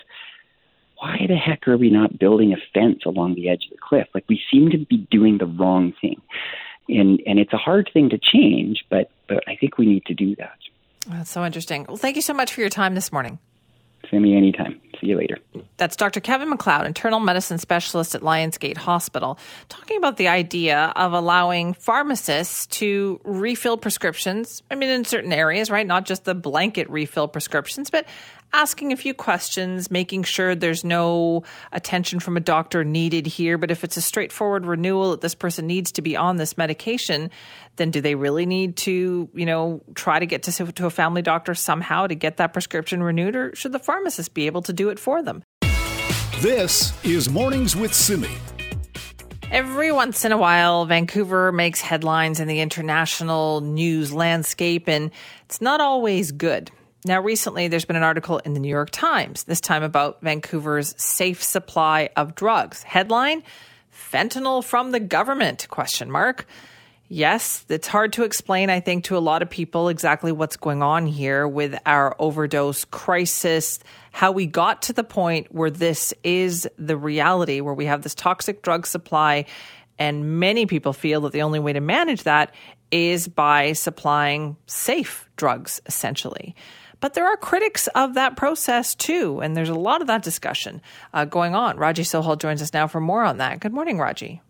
why 0.99 1.27
the 1.29 1.37
heck 1.37 1.67
are 1.69 1.77
we 1.77 1.91
not 1.91 2.19
building 2.19 2.53
a 2.53 2.57
fence 2.73 3.03
along 3.05 3.35
the 3.35 3.49
edge 3.49 3.65
of 3.67 3.71
the 3.71 3.81
cliff? 3.81 4.09
Like 4.15 4.25
we 4.29 4.41
seem 4.51 4.71
to 4.71 4.79
be 4.79 5.07
doing 5.11 5.39
the 5.39 5.47
wrong 5.47 5.93
thing. 6.01 6.21
And 6.89 7.21
and 7.27 7.39
it's 7.39 7.53
a 7.53 7.59
hard 7.59 7.91
thing 7.93 8.11
to 8.11 8.19
change, 8.19 8.85
but 8.91 9.11
but 9.29 9.43
I 9.49 9.57
think 9.57 9.79
we 9.79 9.87
need 9.87 10.05
to 10.07 10.15
do 10.15 10.37
that. 10.37 10.59
That's 11.09 11.31
so 11.31 11.45
interesting. 11.45 11.87
Well, 11.89 11.97
thank 11.97 12.17
you 12.17 12.23
so 12.23 12.35
much 12.35 12.53
for 12.53 12.61
your 12.61 12.71
time 12.71 12.95
this 12.95 13.13
morning. 13.13 13.39
Simi, 14.11 14.37
anytime. 14.37 14.81
See 15.01 15.09
you 15.09 15.17
later. 15.17 15.39
That's 15.77 15.97
Dr. 15.97 16.21
Kevin 16.21 16.51
McLeod, 16.51 16.87
internal 16.87 17.21
medicine 17.21 17.59
specialist 17.59 18.15
at 18.15 18.23
Lionsgate 18.23 18.77
Hospital, 18.77 19.39
talking 19.69 19.97
about 19.97 20.17
the 20.17 20.29
idea 20.29 20.93
of 20.97 21.13
allowing 21.13 21.75
pharmacists 21.75 22.67
to 22.79 23.21
refill 23.25 23.77
prescriptions. 23.77 24.63
I 24.71 24.77
mean, 24.77 24.91
in 24.91 25.05
certain 25.05 25.33
areas, 25.33 25.71
right? 25.71 25.87
Not 25.87 26.07
just 26.07 26.25
the 26.25 26.35
blanket 26.35 26.89
refill 26.89 27.29
prescriptions, 27.29 27.91
but 27.91 28.07
asking 28.55 28.93
a 28.93 28.97
few 28.97 29.13
questions, 29.13 29.91
making 29.91 30.23
sure 30.23 30.55
there's 30.55 30.85
no 30.85 31.43
attention 31.73 32.21
from 32.21 32.37
a 32.37 32.41
doctor 32.41 32.85
needed 32.85 33.27
here. 33.27 33.59
But 33.59 33.73
if 33.73 33.83
it's 33.83 33.97
a 33.97 34.01
straightforward 34.01 34.65
renewal 34.65 35.11
that 35.11 35.21
this 35.21 35.35
person 35.35 35.67
needs 35.67 35.91
to 35.93 36.03
be 36.03 36.17
on 36.17 36.37
this 36.37 36.57
medication, 36.57 37.31
then 37.77 37.91
do 37.91 38.01
they 38.01 38.15
really 38.15 38.47
need 38.47 38.77
to, 38.77 39.29
you 39.35 39.47
know, 39.47 39.83
try 39.97 40.21
to 40.21 40.27
get 40.27 40.45
to, 40.45 40.73
to 40.73 40.87
a 40.87 40.91
family 40.91 41.21
doctor 41.23 41.55
somehow 41.55 42.07
to 42.07 42.15
get 42.15 42.37
that 42.37 42.53
prescription 42.53 43.03
renewed, 43.03 43.35
or 43.35 43.55
should 43.57 43.73
the 43.73 43.81
pharmacist 43.81 43.94
be 44.35 44.47
able 44.47 44.63
to 44.63 44.73
do 44.73 44.89
it 44.91 44.99
for 44.99 45.23
them? 45.23 45.43
This 46.41 46.93
is 47.05 47.31
Mornings 47.31 47.77
with 47.77 47.95
Simi. 47.95 48.29
Every 49.51 49.93
once 49.93 50.25
in 50.25 50.33
a 50.33 50.37
while, 50.37 50.85
Vancouver 50.85 51.53
makes 51.53 51.81
headlines 51.81 52.41
in 52.41 52.49
the 52.49 52.61
international 52.61 53.61
news 53.61 54.13
landscape, 54.13 54.89
and 54.89 55.11
it's 55.45 55.61
not 55.61 55.81
always 55.81 56.33
good. 56.33 56.71
Now, 57.05 57.21
recently, 57.21 57.69
there's 57.69 57.85
been 57.85 57.97
an 57.97 58.03
article 58.03 58.39
in 58.39 58.55
the 58.55 58.61
New 58.61 58.69
York 58.69 58.91
Times, 58.91 59.45
this 59.45 59.61
time 59.61 59.83
about 59.83 60.21
Vancouver's 60.23 60.95
safe 61.01 61.43
supply 61.43 62.09
of 62.17 62.35
drugs. 62.35 62.83
Headline: 62.83 63.43
Fentanyl 63.93 64.65
from 64.65 64.91
the 64.91 65.01
government? 65.01 65.69
Question 65.69 66.11
mark. 66.11 66.47
Yes, 67.15 67.65
it's 67.69 67.87
hard 67.87 68.15
to 68.15 68.25
explain, 68.25 68.71
I 68.71 68.81
think, 68.81 69.05
to 69.05 69.17
a 69.17 69.21
lot 69.21 69.41
of 69.41 69.49
people 69.49 69.89
exactly 69.89 70.33
what's 70.33 70.57
going 70.57 70.83
on 70.83 71.07
here 71.07 71.47
with 71.47 71.79
our 71.87 72.17
overdose 72.19 72.85
crisis, 72.87 73.79
how 74.11 74.33
we 74.33 74.47
got 74.47 74.83
to 74.83 74.93
the 74.93 75.05
point 75.05 75.55
where 75.55 75.71
this 75.71 76.13
is 76.25 76.69
the 76.77 76.97
reality, 76.97 77.61
where 77.61 77.73
we 77.73 77.87
have 77.87 78.03
this 78.03 78.17
toxic 78.17 78.63
drug 78.63 78.85
supply. 78.85 79.45
And 79.97 80.41
many 80.41 80.67
people 80.67 80.93
feel 80.93 81.21
that 81.21 81.33
the 81.33 81.43
only 81.43 81.61
way 81.61 81.73
to 81.73 81.81
manage 81.81 82.25
that 82.25 82.53
is 82.91 83.29
by 83.29 83.75
supplying 83.75 84.57
safe 84.67 85.31
drugs, 85.37 85.81
essentially. 85.87 86.57
But 86.99 87.15
there 87.15 87.29
are 87.29 87.37
critics 87.37 87.87
of 87.95 88.15
that 88.15 88.37
process 88.37 88.97
too, 88.97 89.39
and 89.39 89.57
there's 89.57 89.69
a 89.69 89.75
lot 89.75 90.01
of 90.01 90.09
that 90.09 90.25
discussion 90.25 90.83
uh, 91.13 91.27
going 91.27 91.55
on. 91.55 91.77
Raji 91.77 92.03
Sohal 92.03 92.37
joins 92.37 92.61
us 92.61 92.73
now 92.73 92.89
for 92.89 93.01
more 93.01 93.23
on 93.23 93.39
that. 93.39 93.61
Good 93.61 93.73
morning, 93.73 93.99
Raji. 93.99 94.43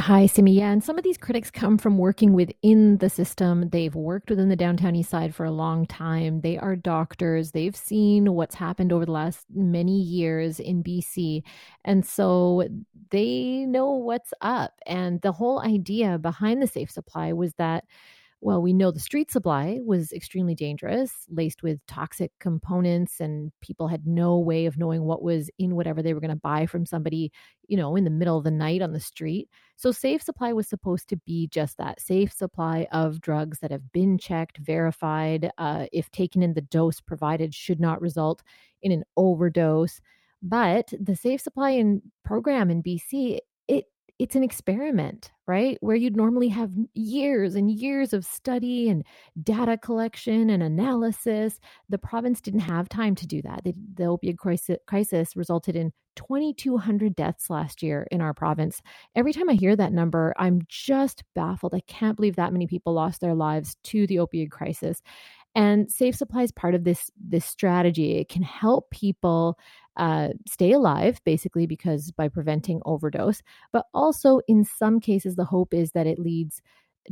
Hi, 0.00 0.26
Simi. 0.26 0.52
Yeah, 0.52 0.70
and 0.70 0.82
some 0.82 0.96
of 0.96 1.02
these 1.02 1.18
critics 1.18 1.50
come 1.50 1.76
from 1.76 1.98
working 1.98 2.32
within 2.32 2.98
the 2.98 3.10
system. 3.10 3.68
They've 3.70 3.94
worked 3.94 4.30
within 4.30 4.48
the 4.48 4.54
downtown 4.54 4.94
east 4.94 5.10
side 5.10 5.34
for 5.34 5.44
a 5.44 5.50
long 5.50 5.86
time. 5.86 6.40
They 6.40 6.56
are 6.56 6.76
doctors. 6.76 7.50
They've 7.50 7.74
seen 7.74 8.32
what's 8.34 8.54
happened 8.54 8.92
over 8.92 9.04
the 9.04 9.12
last 9.12 9.46
many 9.52 10.00
years 10.00 10.60
in 10.60 10.82
BC. 10.84 11.42
And 11.84 12.06
so 12.06 12.68
they 13.10 13.66
know 13.66 13.90
what's 13.90 14.32
up. 14.40 14.74
And 14.86 15.20
the 15.22 15.32
whole 15.32 15.60
idea 15.60 16.16
behind 16.16 16.62
the 16.62 16.68
safe 16.68 16.90
supply 16.92 17.32
was 17.32 17.54
that 17.54 17.84
well, 18.40 18.62
we 18.62 18.72
know 18.72 18.92
the 18.92 19.00
street 19.00 19.32
supply 19.32 19.80
was 19.84 20.12
extremely 20.12 20.54
dangerous, 20.54 21.26
laced 21.28 21.64
with 21.64 21.84
toxic 21.88 22.30
components, 22.38 23.18
and 23.18 23.50
people 23.60 23.88
had 23.88 24.06
no 24.06 24.38
way 24.38 24.66
of 24.66 24.78
knowing 24.78 25.02
what 25.02 25.22
was 25.22 25.50
in 25.58 25.74
whatever 25.74 26.02
they 26.02 26.14
were 26.14 26.20
going 26.20 26.30
to 26.30 26.36
buy 26.36 26.64
from 26.64 26.86
somebody, 26.86 27.32
you 27.66 27.76
know, 27.76 27.96
in 27.96 28.04
the 28.04 28.10
middle 28.10 28.38
of 28.38 28.44
the 28.44 28.50
night 28.52 28.80
on 28.80 28.92
the 28.92 29.00
street. 29.00 29.48
So, 29.74 29.90
safe 29.90 30.22
supply 30.22 30.52
was 30.52 30.68
supposed 30.68 31.08
to 31.08 31.16
be 31.16 31.48
just 31.48 31.78
that 31.78 32.00
safe 32.00 32.32
supply 32.32 32.86
of 32.92 33.20
drugs 33.20 33.58
that 33.58 33.72
have 33.72 33.90
been 33.92 34.18
checked, 34.18 34.58
verified, 34.58 35.50
uh, 35.58 35.86
if 35.92 36.08
taken 36.12 36.40
in 36.40 36.54
the 36.54 36.60
dose 36.60 37.00
provided, 37.00 37.54
should 37.54 37.80
not 37.80 38.00
result 38.00 38.44
in 38.82 38.92
an 38.92 39.02
overdose. 39.16 40.00
But 40.42 40.92
the 41.00 41.16
safe 41.16 41.40
supply 41.40 41.70
in 41.70 42.02
program 42.24 42.70
in 42.70 42.84
BC, 42.84 43.40
it 43.66 43.86
it's 44.18 44.34
an 44.34 44.42
experiment, 44.42 45.30
right? 45.46 45.78
Where 45.80 45.94
you'd 45.94 46.16
normally 46.16 46.48
have 46.48 46.72
years 46.94 47.54
and 47.54 47.70
years 47.70 48.12
of 48.12 48.24
study 48.24 48.88
and 48.88 49.04
data 49.42 49.78
collection 49.78 50.50
and 50.50 50.62
analysis. 50.62 51.60
The 51.88 51.98
province 51.98 52.40
didn't 52.40 52.60
have 52.60 52.88
time 52.88 53.14
to 53.16 53.26
do 53.26 53.40
that. 53.42 53.62
The, 53.64 53.74
the 53.94 54.04
opioid 54.04 54.38
crisis, 54.38 54.76
crisis 54.86 55.36
resulted 55.36 55.76
in 55.76 55.92
2,200 56.16 57.14
deaths 57.14 57.48
last 57.48 57.80
year 57.80 58.08
in 58.10 58.20
our 58.20 58.34
province. 58.34 58.82
Every 59.14 59.32
time 59.32 59.48
I 59.48 59.54
hear 59.54 59.76
that 59.76 59.92
number, 59.92 60.34
I'm 60.36 60.62
just 60.68 61.22
baffled. 61.36 61.74
I 61.74 61.80
can't 61.86 62.16
believe 62.16 62.34
that 62.36 62.52
many 62.52 62.66
people 62.66 62.92
lost 62.92 63.20
their 63.20 63.34
lives 63.34 63.76
to 63.84 64.04
the 64.08 64.16
opioid 64.16 64.50
crisis. 64.50 65.00
And 65.58 65.90
Safe 65.90 66.14
Supply 66.14 66.42
is 66.42 66.52
part 66.52 66.76
of 66.76 66.84
this 66.84 67.10
this 67.18 67.44
strategy. 67.44 68.12
It 68.18 68.28
can 68.28 68.44
help 68.44 68.90
people 68.92 69.58
uh, 69.96 70.28
stay 70.46 70.70
alive, 70.70 71.20
basically, 71.24 71.66
because 71.66 72.12
by 72.12 72.28
preventing 72.28 72.80
overdose, 72.86 73.42
but 73.72 73.86
also 73.92 74.40
in 74.46 74.62
some 74.62 75.00
cases, 75.00 75.34
the 75.34 75.44
hope 75.44 75.74
is 75.74 75.90
that 75.92 76.06
it 76.06 76.20
leads 76.20 76.62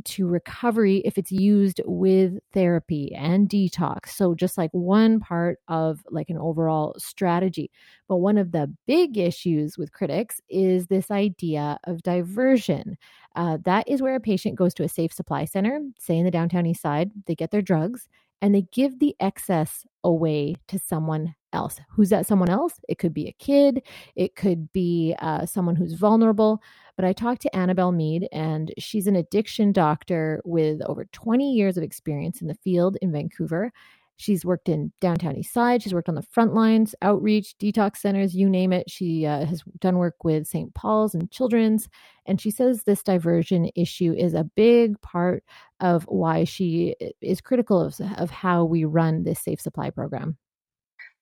to 0.05 0.27
recovery 0.27 0.99
if 1.03 1.17
it's 1.17 1.31
used 1.31 1.81
with 1.85 2.37
therapy 2.53 3.13
and 3.15 3.49
detox. 3.49 4.09
So 4.09 4.33
just 4.33 4.57
like 4.57 4.69
one 4.71 5.19
part 5.19 5.57
of 5.67 6.05
like 6.09 6.29
an 6.29 6.37
overall 6.37 6.95
strategy. 6.99 7.69
But 8.07 8.17
one 8.17 8.37
of 8.37 8.51
the 8.53 8.73
big 8.85 9.17
issues 9.17 9.77
with 9.77 9.91
critics 9.91 10.39
is 10.49 10.85
this 10.87 11.11
idea 11.11 11.79
of 11.85 12.03
diversion. 12.03 12.95
Uh, 13.35 13.57
that 13.65 13.89
is 13.89 14.01
where 14.01 14.15
a 14.15 14.21
patient 14.21 14.55
goes 14.55 14.73
to 14.75 14.83
a 14.83 14.89
safe 14.89 15.11
supply 15.11 15.45
center, 15.45 15.81
say 15.99 16.17
in 16.17 16.25
the 16.25 16.31
downtown 16.31 16.65
east 16.67 16.81
side, 16.81 17.11
they 17.25 17.35
get 17.35 17.51
their 17.51 17.61
drugs 17.63 18.07
and 18.41 18.53
they 18.53 18.63
give 18.71 18.99
the 18.99 19.15
excess 19.19 19.85
away 20.03 20.55
to 20.67 20.79
someone 20.79 21.35
else. 21.53 21.79
Who's 21.89 22.09
that 22.09 22.27
someone 22.27 22.49
else? 22.49 22.73
It 22.87 22.99
could 22.99 23.13
be 23.13 23.27
a 23.27 23.35
kid, 23.39 23.81
it 24.15 24.35
could 24.35 24.71
be 24.71 25.15
uh, 25.19 25.45
someone 25.45 25.75
who's 25.75 25.93
vulnerable. 25.93 26.61
But 26.95 27.05
I 27.05 27.13
talked 27.13 27.41
to 27.43 27.55
Annabelle 27.55 27.91
Mead, 27.91 28.27
and 28.31 28.73
she's 28.77 29.07
an 29.07 29.15
addiction 29.15 29.71
doctor 29.71 30.41
with 30.45 30.81
over 30.83 31.05
20 31.05 31.53
years 31.53 31.77
of 31.77 31.83
experience 31.83 32.41
in 32.41 32.47
the 32.47 32.55
field 32.55 32.97
in 33.01 33.11
Vancouver. 33.11 33.71
She's 34.17 34.43
worked 34.43 34.67
in 34.67 34.91
downtown 34.99 35.37
East 35.37 35.53
Side. 35.53 35.83
She's 35.83 35.93
worked 35.93 36.09
on 36.09 36.15
the 36.15 36.25
front 36.31 36.53
lines, 36.53 36.95
outreach, 37.01 37.55
detox 37.59 37.97
centers, 37.97 38.35
you 38.35 38.49
name 38.49 38.73
it. 38.73 38.89
She 38.89 39.25
uh, 39.25 39.45
has 39.45 39.63
done 39.79 39.97
work 39.97 40.23
with 40.23 40.47
St. 40.47 40.73
Paul's 40.73 41.13
and 41.13 41.29
Children's. 41.31 41.87
And 42.25 42.41
she 42.41 42.49
says 42.49 42.83
this 42.83 43.03
diversion 43.03 43.69
issue 43.75 44.13
is 44.17 44.33
a 44.33 44.43
big 44.43 44.99
part 45.01 45.43
of 45.79 46.03
why 46.05 46.43
she 46.43 46.95
is 47.21 47.41
critical 47.41 47.79
of, 47.79 47.95
of 48.17 48.31
how 48.31 48.65
we 48.65 48.85
run 48.85 49.23
this 49.23 49.39
safe 49.39 49.61
supply 49.61 49.91
program. 49.91 50.37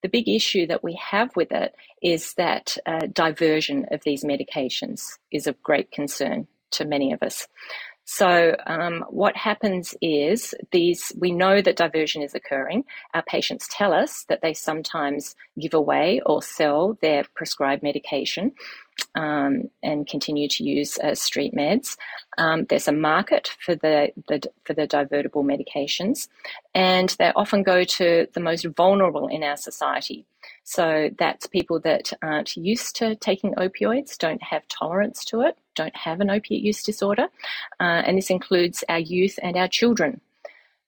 The 0.02 0.10
big 0.10 0.30
issue 0.30 0.68
that 0.68 0.84
we 0.84 0.94
have 1.02 1.36
with 1.36 1.52
it 1.52 1.76
is 2.02 2.36
that 2.36 2.78
uh, 2.86 3.08
diversion 3.12 3.88
of 3.92 4.02
these 4.04 4.24
medications 4.24 5.18
is 5.32 5.48
of 5.48 5.62
great 5.64 5.92
concern 5.92 6.48
to 6.72 6.86
many 6.86 7.12
of 7.12 7.24
us. 7.24 7.48
So 8.06 8.56
um, 8.68 9.04
what 9.10 9.36
happens 9.36 9.96
is 10.02 10.54
these 10.72 11.12
we 11.18 11.32
know 11.32 11.62
that 11.62 11.76
diversion 11.76 12.22
is 12.22 12.36
occurring. 12.36 12.86
Our 13.14 13.24
patients 13.24 13.68
tell 13.70 13.94
us 13.94 14.26
that 14.30 14.42
they 14.42 14.54
sometimes 14.54 15.36
give 15.60 15.74
away 15.74 16.22
or 16.26 16.44
sell 16.44 16.98
their 17.02 17.26
prescribed 17.36 17.82
medication 17.84 18.54
um, 19.16 19.70
and 19.82 20.08
continue 20.08 20.48
to 20.50 20.64
use 20.64 20.98
uh, 21.00 21.16
street 21.16 21.54
meds. 21.54 21.98
Um, 22.38 22.66
there's 22.66 22.88
a 22.88 22.92
market 22.92 23.56
for 23.60 23.76
the, 23.76 24.12
the 24.28 24.42
for 24.64 24.74
the 24.74 24.88
divertible 24.88 25.44
medications, 25.44 26.28
and 26.74 27.10
they 27.18 27.32
often 27.36 27.64
go 27.64 27.84
to 27.84 28.28
the 28.34 28.40
most 28.40 28.66
vulnerable 28.66 29.28
in 29.28 29.44
our 29.44 29.58
society. 29.58 30.26
So 30.64 31.10
that's 31.18 31.48
people 31.48 31.80
that 31.82 32.12
aren't 32.22 32.56
used 32.58 32.96
to 32.98 33.16
taking 33.16 33.54
opioids, 33.56 34.18
don't 34.18 34.44
have 34.44 34.68
tolerance 34.68 35.24
to 35.26 35.42
it, 35.42 35.58
don't 35.76 35.96
have 35.96 36.22
an 36.22 36.30
opiate 36.30 36.64
use 36.64 36.84
disorder, 36.84 37.28
uh, 37.80 38.02
and 38.06 38.18
this 38.18 38.30
includes 38.30 38.84
our 38.90 39.00
youth 39.00 39.40
and 39.42 39.56
our 39.56 39.68
children. 39.68 40.22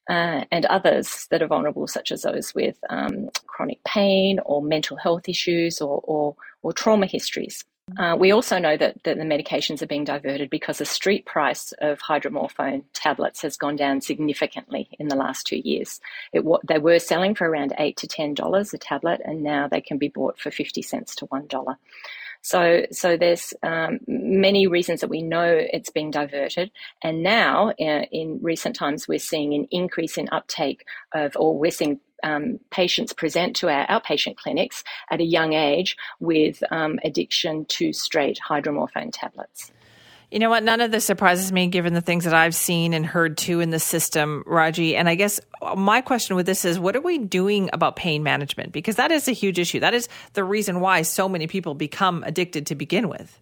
Uh, 0.10 0.46
and 0.54 0.66
others 0.68 1.28
that 1.32 1.42
are 1.42 1.48
vulnerable, 1.48 1.86
such 1.86 2.14
as 2.14 2.22
those 2.22 2.56
with 2.56 2.78
um, 2.90 3.30
chronic 3.46 3.84
pain 3.84 4.40
or 4.46 4.62
mental 4.62 4.96
health 4.96 5.28
issues 5.28 5.82
or, 5.82 6.00
or, 6.06 6.34
or 6.62 6.72
trauma 6.72 7.06
histories. 7.06 7.66
Uh, 7.96 8.18
we 8.20 8.32
also 8.32 8.60
know 8.60 8.76
that, 8.76 9.02
that 9.04 9.18
the 9.18 9.24
medications 9.24 9.82
are 9.82 9.88
being 9.88 10.04
diverted 10.04 10.50
because 10.50 10.78
the 10.78 10.86
street 10.86 11.26
price 11.26 11.74
of 11.80 12.00
hydromorphone 12.00 12.84
tablets 12.94 13.42
has 13.42 13.56
gone 13.56 13.78
down 13.78 14.02
significantly 14.02 14.90
in 15.00 15.08
the 15.08 15.16
last 15.16 15.48
two 15.48 15.58
years. 15.58 16.02
It, 16.34 16.44
they 16.68 16.80
were 16.80 17.00
selling 17.00 17.34
for 17.34 17.48
around 17.48 17.74
eight 17.80 17.96
to 17.98 18.08
ten 18.08 18.34
dollars 18.34 18.74
a 18.74 18.78
tablet, 18.78 19.22
and 19.24 19.42
now 19.42 19.70
they 19.70 19.80
can 19.80 19.98
be 19.98 20.10
bought 20.10 20.38
for 20.38 20.52
fifty 20.52 20.82
cents 20.82 21.16
to 21.16 21.26
one 21.28 21.48
dollar. 21.48 21.78
So, 22.42 22.86
so 22.92 23.18
there's 23.18 23.54
um, 23.64 24.00
many 24.08 24.68
reasons 24.68 25.02
that 25.02 25.10
we 25.10 25.22
know 25.22 25.46
it's 25.46 25.90
being 25.90 26.12
diverted, 26.12 26.72
and 27.02 27.24
now 27.24 27.70
uh, 27.70 28.04
in 28.12 28.40
recent 28.42 28.76
times 28.76 29.08
we're 29.08 29.20
seeing 29.20 29.54
an 29.54 29.68
increase 29.72 30.18
in 30.18 30.30
uptake 30.32 30.86
of, 31.14 31.36
or 31.36 31.58
we're 31.58 31.72
seeing 31.72 32.00
um, 32.24 32.60
patients 32.70 33.14
present 33.14 33.56
to 33.58 33.70
our 33.70 33.86
outpatient 33.88 34.38
clinics 34.38 34.84
at 35.10 35.22
a 35.22 35.26
young 35.26 35.54
age 35.54 35.98
with 36.20 36.64
um, 36.72 37.00
addiction 37.04 37.66
to 37.66 37.94
straight 37.94 38.40
hydromorphone 38.48 39.10
tablets. 39.12 39.72
You 40.32 40.40
know 40.40 40.50
what? 40.50 40.64
None 40.64 40.82
of 40.82 40.92
this 40.92 41.06
surprises 41.06 41.54
me 41.54 41.68
given 41.68 41.94
the 41.94 42.02
things 42.02 42.26
that 42.26 42.34
I've 42.34 42.54
seen 42.54 42.94
and 42.94 43.06
heard 43.06 43.38
too 43.38 43.62
in 43.62 43.70
the 43.70 43.80
system, 43.80 44.44
Raji. 44.46 44.94
And 44.94 45.08
I 45.08 45.16
guess 45.16 45.40
my 45.78 46.02
question 46.02 46.36
with 46.36 46.46
this 46.46 46.66
is 46.66 46.78
what 46.78 46.98
are 46.98 47.02
we 47.02 47.18
doing 47.18 47.70
about 47.72 47.96
pain 47.96 48.24
management? 48.24 48.74
Because 48.74 48.98
that 48.98 49.10
is 49.10 49.30
a 49.30 49.32
huge 49.32 49.58
issue. 49.58 49.80
That 49.80 49.94
is 49.94 50.10
the 50.34 50.44
reason 50.44 50.82
why 50.82 51.04
so 51.04 51.30
many 51.30 51.48
people 51.48 51.76
become 51.76 52.24
addicted 52.26 52.68
to 52.68 52.76
begin 52.76 53.08
with. 53.08 53.40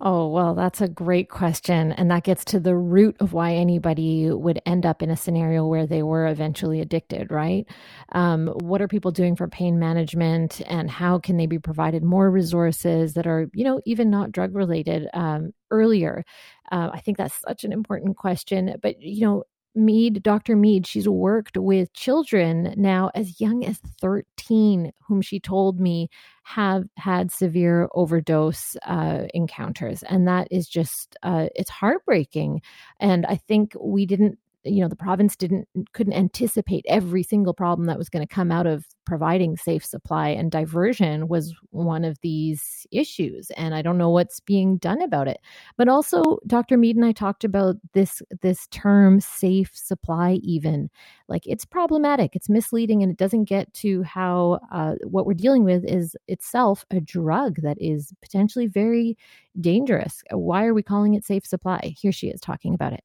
Oh, 0.00 0.28
well, 0.28 0.54
that's 0.54 0.80
a 0.80 0.88
great 0.88 1.30
question. 1.30 1.92
And 1.92 2.10
that 2.10 2.24
gets 2.24 2.44
to 2.46 2.58
the 2.60 2.76
root 2.76 3.16
of 3.20 3.32
why 3.32 3.54
anybody 3.54 4.28
would 4.30 4.60
end 4.66 4.84
up 4.84 5.02
in 5.02 5.10
a 5.10 5.16
scenario 5.16 5.66
where 5.66 5.86
they 5.86 6.02
were 6.02 6.26
eventually 6.26 6.80
addicted, 6.80 7.30
right? 7.30 7.64
Um, 8.12 8.48
what 8.60 8.82
are 8.82 8.88
people 8.88 9.12
doing 9.12 9.36
for 9.36 9.46
pain 9.46 9.78
management 9.78 10.60
and 10.66 10.90
how 10.90 11.20
can 11.20 11.36
they 11.36 11.46
be 11.46 11.60
provided 11.60 12.02
more 12.02 12.28
resources 12.28 13.14
that 13.14 13.26
are, 13.26 13.46
you 13.54 13.64
know, 13.64 13.80
even 13.86 14.10
not 14.10 14.32
drug 14.32 14.54
related 14.56 15.06
um, 15.14 15.52
earlier? 15.70 16.24
Uh, 16.72 16.90
I 16.92 17.00
think 17.00 17.16
that's 17.16 17.40
such 17.46 17.62
an 17.64 17.72
important 17.72 18.16
question. 18.16 18.74
But, 18.82 19.00
you 19.00 19.24
know, 19.24 19.44
Mead, 19.74 20.22
Dr. 20.22 20.56
Mead, 20.56 20.86
she's 20.86 21.08
worked 21.08 21.56
with 21.56 21.92
children 21.94 22.74
now 22.76 23.10
as 23.14 23.40
young 23.40 23.64
as 23.64 23.78
13, 24.00 24.92
whom 25.06 25.20
she 25.20 25.40
told 25.40 25.80
me 25.80 26.08
have 26.44 26.84
had 26.96 27.32
severe 27.32 27.88
overdose 27.94 28.76
uh, 28.86 29.24
encounters. 29.34 30.02
And 30.04 30.28
that 30.28 30.48
is 30.50 30.68
just, 30.68 31.16
uh, 31.22 31.48
it's 31.56 31.70
heartbreaking. 31.70 32.62
And 33.00 33.26
I 33.26 33.36
think 33.36 33.72
we 33.80 34.06
didn't 34.06 34.38
you 34.64 34.80
know 34.80 34.88
the 34.88 34.96
province 34.96 35.36
didn't 35.36 35.68
couldn't 35.92 36.14
anticipate 36.14 36.84
every 36.88 37.22
single 37.22 37.52
problem 37.52 37.86
that 37.86 37.98
was 37.98 38.08
going 38.08 38.26
to 38.26 38.34
come 38.34 38.50
out 38.50 38.66
of 38.66 38.86
providing 39.04 39.56
safe 39.56 39.84
supply 39.84 40.28
and 40.28 40.50
diversion 40.50 41.28
was 41.28 41.54
one 41.70 42.04
of 42.04 42.18
these 42.22 42.86
issues 42.90 43.50
and 43.52 43.74
i 43.74 43.82
don't 43.82 43.98
know 43.98 44.08
what's 44.08 44.40
being 44.40 44.78
done 44.78 45.02
about 45.02 45.28
it. 45.28 45.38
But 45.76 45.88
also 45.88 46.38
dr 46.46 46.76
mead 46.76 46.96
and 46.96 47.04
i 47.04 47.12
talked 47.12 47.44
about 47.44 47.76
this 47.92 48.22
this 48.40 48.66
term 48.68 49.20
safe 49.20 49.70
supply 49.74 50.40
even. 50.42 50.90
Like 51.28 51.42
it's 51.46 51.64
problematic 51.64 52.34
it's 52.34 52.48
misleading 52.48 53.02
and 53.02 53.10
it 53.12 53.18
doesn't 53.18 53.44
get 53.44 53.72
to 53.74 54.02
how 54.02 54.60
uh, 54.72 54.94
what 55.04 55.26
we're 55.26 55.34
dealing 55.34 55.64
with 55.64 55.84
is 55.84 56.16
itself 56.28 56.84
a 56.90 57.00
drug 57.00 57.56
that 57.62 57.76
is 57.80 58.12
potentially 58.22 58.66
very 58.66 59.16
dangerous. 59.60 60.22
Why 60.30 60.64
are 60.64 60.74
we 60.74 60.82
calling 60.82 61.14
it 61.14 61.24
safe 61.24 61.46
supply? 61.46 61.94
Here 61.98 62.12
she 62.12 62.28
is 62.28 62.40
talking 62.40 62.74
about 62.74 62.92
it 62.92 63.04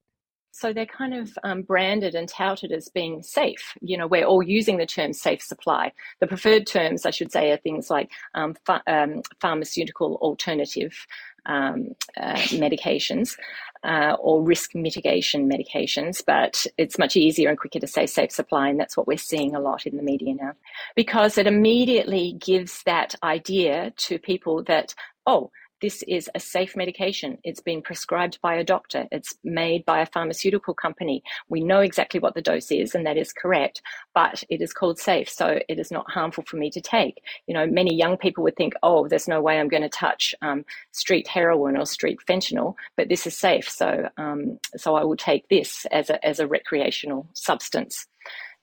So 0.59 0.73
they're 0.73 0.85
kind 0.85 1.13
of 1.13 1.37
um, 1.43 1.61
branded 1.61 2.15
and 2.15 2.27
touted 2.27 2.73
as 2.73 2.89
being 2.89 3.23
safe. 3.23 3.77
You 3.81 3.97
know, 3.97 4.07
we're 4.07 4.25
all 4.25 4.43
using 4.43 4.75
the 4.77 4.85
term 4.85 5.13
safe 5.13 5.41
supply. 5.41 5.93
The 6.19 6.27
preferred 6.27 6.67
terms, 6.67 7.05
I 7.05 7.11
should 7.11 7.31
say, 7.31 7.51
are 7.51 7.57
things 7.57 7.89
like 7.89 8.11
um, 8.35 8.55
um, 8.85 9.21
pharmaceutical 9.39 10.15
alternative 10.15 11.07
um, 11.45 11.95
uh, 12.19 12.33
medications 12.33 13.37
uh, 13.83 14.17
or 14.19 14.43
risk 14.43 14.75
mitigation 14.75 15.49
medications, 15.49 16.21
but 16.25 16.67
it's 16.77 16.99
much 16.99 17.15
easier 17.15 17.47
and 17.47 17.57
quicker 17.57 17.79
to 17.79 17.87
say 17.87 18.05
safe 18.05 18.31
supply, 18.31 18.67
and 18.67 18.79
that's 18.79 18.97
what 18.97 19.07
we're 19.07 19.17
seeing 19.17 19.55
a 19.55 19.59
lot 19.61 19.85
in 19.85 19.95
the 19.95 20.03
media 20.03 20.33
now 20.35 20.51
because 20.95 21.37
it 21.37 21.47
immediately 21.47 22.33
gives 22.33 22.83
that 22.83 23.15
idea 23.23 23.93
to 23.95 24.19
people 24.19 24.63
that, 24.63 24.93
oh, 25.25 25.49
this 25.81 26.03
is 26.07 26.29
a 26.35 26.39
safe 26.39 26.75
medication. 26.75 27.37
It's 27.43 27.61
been 27.61 27.81
prescribed 27.81 28.39
by 28.41 28.55
a 28.55 28.63
doctor. 28.63 29.07
It's 29.11 29.33
made 29.43 29.85
by 29.85 30.01
a 30.01 30.05
pharmaceutical 30.05 30.73
company. 30.73 31.23
We 31.47 31.61
know 31.61 31.79
exactly 31.79 32.19
what 32.19 32.35
the 32.35 32.41
dose 32.41 32.71
is, 32.71 32.95
and 32.95 33.05
that 33.05 33.17
is 33.17 33.33
correct, 33.33 33.81
but 34.13 34.43
it 34.49 34.61
is 34.61 34.73
called 34.73 34.99
safe. 34.99 35.29
So 35.29 35.59
it 35.67 35.79
is 35.79 35.91
not 35.91 36.09
harmful 36.09 36.43
for 36.45 36.57
me 36.57 36.69
to 36.71 36.81
take. 36.81 37.21
You 37.47 37.53
know, 37.53 37.65
many 37.65 37.95
young 37.95 38.17
people 38.17 38.43
would 38.43 38.55
think, 38.55 38.73
oh, 38.83 39.07
there's 39.07 39.27
no 39.27 39.41
way 39.41 39.59
I'm 39.59 39.69
going 39.69 39.83
to 39.83 39.89
touch 39.89 40.35
um, 40.41 40.65
street 40.91 41.27
heroin 41.27 41.77
or 41.77 41.85
street 41.85 42.19
fentanyl, 42.27 42.75
but 42.97 43.09
this 43.09 43.25
is 43.25 43.37
safe. 43.37 43.69
So, 43.69 44.09
um, 44.17 44.59
so 44.75 44.95
I 44.95 45.03
will 45.03 45.17
take 45.17 45.47
this 45.49 45.85
as 45.91 46.09
a, 46.09 46.23
as 46.25 46.39
a 46.39 46.47
recreational 46.47 47.27
substance. 47.33 48.07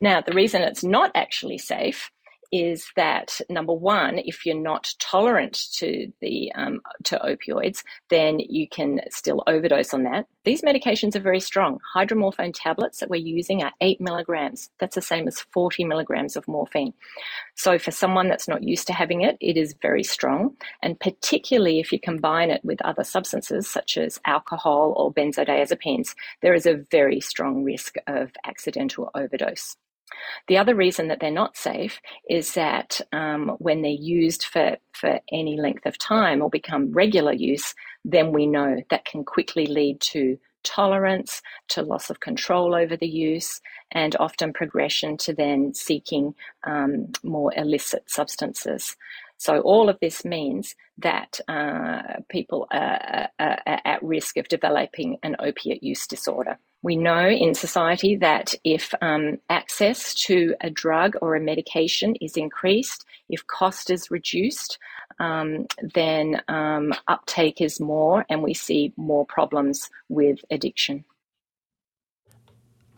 Now, 0.01 0.21
the 0.21 0.33
reason 0.33 0.63
it's 0.63 0.85
not 0.85 1.11
actually 1.15 1.59
safe 1.59 2.11
is 2.53 2.91
that 2.97 3.41
number 3.49 3.73
one, 3.73 4.19
if 4.19 4.45
you're 4.45 4.55
not 4.55 4.95
tolerant 4.99 5.67
to 5.75 6.13
the 6.21 6.53
um, 6.55 6.81
to 7.05 7.19
opioids, 7.19 7.83
then 8.11 8.39
you 8.39 8.69
can 8.69 9.01
still 9.11 9.43
overdose 9.47 9.93
on 9.93 10.05
that. 10.05 10.27
These 10.45 10.63
medications 10.63 11.17
are 11.17 11.21
very 11.21 11.41
strong. 11.41 11.81
Hydromorphone 11.95 12.53
tablets 12.55 13.01
that 13.01 13.11
we're 13.11 13.17
using 13.17 13.63
are 13.63 13.73
eight 13.81 14.01
milligrams. 14.01 14.71
That's 14.79 14.95
the 14.95 15.03
same 15.03 15.27
as 15.27 15.41
40 15.41 15.85
milligrams 15.85 16.37
of 16.37 16.47
morphine. 16.47 16.95
So 17.57 17.79
for 17.79 17.91
someone 17.91 18.29
that's 18.29 18.49
not 18.49 18.63
used 18.63 18.87
to 18.87 18.93
having 18.93 19.23
it, 19.23 19.37
it 19.41 19.57
is 19.57 19.75
very 19.83 20.05
strong. 20.05 20.57
And 20.83 20.99
particularly 21.01 21.81
if 21.81 21.93
you 21.93 21.99
combine 21.99 22.51
it 22.51 22.65
with 22.65 22.81
other 22.83 23.05
substances 23.05 23.69
such 23.69 23.97
as 23.97 24.21
alcohol 24.25 24.95
or 24.97 25.13
benzodiazepines, 25.13 26.15
there 26.43 26.55
is 26.55 26.67
a 26.67 26.85
very 26.91 27.21
strong 27.21 27.65
risk 27.65 27.97
of 28.07 28.31
accidental 28.45 29.11
overdose. 29.15 29.77
The 30.49 30.59
other 30.59 30.75
reason 30.75 31.09
that 31.09 31.21
they're 31.21 31.31
not 31.31 31.57
safe 31.57 32.01
is 32.29 32.55
that 32.55 33.01
um, 33.13 33.57
when 33.59 33.83
they're 33.83 33.91
used 33.91 34.45
for, 34.45 34.77
for 34.93 35.21
any 35.33 35.61
length 35.61 35.87
of 35.87 35.99
time 35.99 36.43
or 36.43 36.51
become 36.51 36.93
regular 36.93 37.33
use, 37.33 37.75
then 38.05 38.33
we 38.33 38.47
know 38.47 38.83
that 38.91 39.05
can 39.05 39.25
quickly 39.25 39.67
lead 39.67 40.01
to 40.01 40.39
tolerance, 40.67 41.43
to 41.69 41.83
loss 41.83 42.11
of 42.11 42.21
control 42.21 42.75
over 42.75 42.97
the 42.97 43.09
use, 43.09 43.61
and 43.93 44.17
often 44.19 44.53
progression 44.53 45.17
to 45.17 45.33
then 45.33 45.73
seeking 45.73 46.35
um, 46.65 47.13
more 47.23 47.53
illicit 47.57 48.11
substances. 48.11 48.97
So, 49.39 49.61
all 49.61 49.89
of 49.89 49.99
this 50.01 50.25
means 50.25 50.75
that 50.99 51.41
uh, 51.47 52.21
people 52.29 52.67
are, 52.73 53.29
are, 53.39 53.59
are 53.67 53.81
at 53.85 54.03
risk 54.03 54.37
of 54.39 54.49
developing 54.49 55.19
an 55.23 55.37
opiate 55.39 55.83
use 55.83 56.07
disorder. 56.07 56.59
We 56.83 56.97
know 56.97 57.29
in 57.29 57.55
society 57.55 58.17
that 58.17 58.55
if 58.63 58.95
um, 59.01 59.39
access 59.49 60.15
to 60.27 60.55
a 60.61 60.71
drug 60.71 61.17
or 61.21 61.35
a 61.35 61.41
medication 61.41 62.15
is 62.17 62.37
increased, 62.37 63.05
if 63.29 63.47
cost 63.47 63.91
is 63.91 64.11
reduced, 64.11 64.79
um, 65.19 65.67
then 65.81 66.43
um, 66.49 66.93
uptake 67.09 67.61
is 67.61 67.81
more, 67.81 68.25
and 68.29 68.43
we 68.43 68.55
see 68.55 68.93
more 68.97 69.27
problems 69.27 69.91
with 70.09 70.39
addiction. 70.51 71.05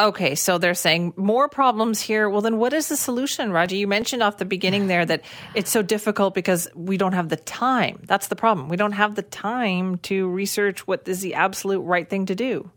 Okay, 0.01 0.37
so 0.37 0.59
they're 0.59 0.75
saying 0.75 1.13
more 1.17 1.49
problems 1.49 2.01
here. 2.01 2.31
Well, 2.31 2.41
then 2.41 2.59
what 2.59 2.73
is 2.73 2.89
the 2.89 2.97
solution, 2.97 3.51
Raji? 3.51 3.79
You 3.79 3.89
mentioned 3.89 4.23
off 4.23 4.37
the 4.37 4.45
beginning 4.45 4.87
there 4.87 5.05
that 5.05 5.23
it's 5.57 5.73
so 5.73 5.83
difficult 5.83 6.35
because 6.35 6.69
we 6.77 6.97
don't 6.97 7.15
have 7.15 7.31
the 7.31 7.37
time. 7.37 8.01
That's 8.05 8.29
the 8.29 8.37
problem. 8.37 8.69
We 8.69 8.77
don't 8.77 8.93
have 8.93 9.17
the 9.17 9.23
time 9.23 9.99
to 9.99 10.29
research 10.29 10.87
what 10.87 11.09
is 11.09 11.21
the 11.21 11.35
absolute 11.35 11.81
right 11.81 12.09
thing 12.09 12.27
to 12.27 12.37
do. 12.37 12.71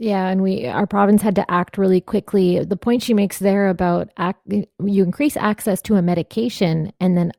Yeah, 0.00 0.28
and 0.28 0.42
we 0.42 0.66
our 0.66 0.86
province 0.86 1.22
had 1.22 1.34
to 1.36 1.50
act 1.50 1.76
really 1.76 2.00
quickly. 2.00 2.64
The 2.64 2.76
point 2.76 3.02
she 3.02 3.14
makes 3.14 3.38
there 3.38 3.68
about 3.68 4.10
act, 4.16 4.40
you 4.48 5.02
increase 5.02 5.36
access 5.36 5.82
to 5.82 5.96
a 5.96 6.02
medication 6.02 6.92
and 7.00 7.16
then 7.16 7.32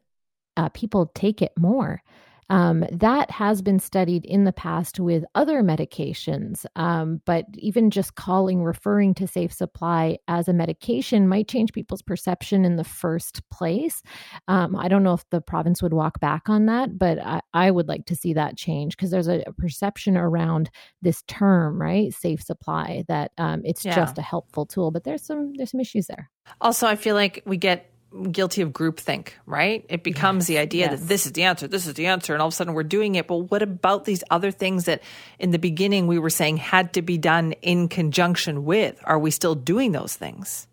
uh, 0.57 0.69
people 0.69 1.07
take 1.15 1.41
it 1.41 1.53
more. 1.57 2.03
Um, 2.49 2.85
that 2.91 3.29
has 3.31 3.61
been 3.61 3.79
studied 3.79 4.25
in 4.25 4.43
the 4.43 4.51
past 4.51 4.99
with 4.99 5.23
other 5.35 5.61
medications, 5.61 6.65
um, 6.75 7.21
but 7.25 7.45
even 7.55 7.91
just 7.91 8.15
calling, 8.15 8.63
referring 8.63 9.13
to 9.15 9.27
safe 9.27 9.53
supply 9.53 10.17
as 10.27 10.47
a 10.47 10.53
medication 10.53 11.27
might 11.27 11.47
change 11.47 11.73
people's 11.73 12.01
perception 12.01 12.65
in 12.65 12.75
the 12.75 12.83
first 12.83 13.47
place. 13.49 14.01
Um, 14.47 14.75
I 14.75 14.87
don't 14.87 15.03
know 15.03 15.13
if 15.13 15.29
the 15.29 15.41
province 15.41 15.83
would 15.83 15.93
walk 15.93 16.19
back 16.19 16.49
on 16.49 16.65
that, 16.65 16.97
but 16.97 17.19
I, 17.19 17.41
I 17.53 17.71
would 17.71 17.87
like 17.87 18.05
to 18.07 18.15
see 18.15 18.33
that 18.33 18.57
change 18.57 18.97
because 18.97 19.11
there's 19.11 19.27
a, 19.27 19.43
a, 19.45 19.53
perception 19.53 20.17
around 20.17 20.69
this 21.01 21.21
term, 21.27 21.79
right? 21.79 22.13
Safe 22.13 22.41
supply, 22.41 23.03
that 23.07 23.31
um, 23.37 23.61
it's 23.63 23.85
yeah. 23.85 23.95
just 23.95 24.17
a 24.17 24.21
helpful 24.21 24.65
tool, 24.65 24.91
but 24.91 25.03
there's 25.03 25.23
some 25.23 25.53
there's 25.55 25.71
some 25.71 25.79
issues 25.79 26.07
there. 26.07 26.29
Also, 26.61 26.87
I 26.87 26.95
feel 26.95 27.15
like 27.15 27.43
we 27.45 27.57
get 27.57 27.88
guilty 28.31 28.61
of 28.61 28.69
groupthink, 28.69 29.29
right? 29.45 29.85
It 29.89 30.03
becomes 30.03 30.43
yes, 30.43 30.47
the 30.47 30.57
idea 30.59 30.89
yes. 30.89 30.99
that 30.99 31.07
this 31.07 31.25
is 31.25 31.33
the 31.33 31.43
answer, 31.43 31.67
this 31.67 31.87
is 31.87 31.93
the 31.93 32.07
answer, 32.07 32.33
and 32.33 32.41
all 32.41 32.47
of 32.47 32.53
a 32.53 32.55
sudden 32.55 32.73
we're 32.73 32.83
doing 32.83 33.15
it. 33.15 33.27
But 33.27 33.37
what 33.51 33.61
about 33.61 34.05
these 34.05 34.23
other 34.29 34.51
things 34.51 34.85
that 34.85 35.01
in 35.37 35.51
the 35.51 35.59
beginning 35.59 36.07
we 36.07 36.19
were 36.19 36.29
saying 36.29 36.57
had 36.57 36.93
to 36.93 37.01
be 37.01 37.17
done 37.17 37.53
in 37.61 37.87
conjunction 37.87 38.65
with? 38.65 38.99
Are 39.03 39.19
we 39.19 39.31
still 39.31 39.55
doing 39.55 39.91
those 39.91 40.15
things? 40.15 40.67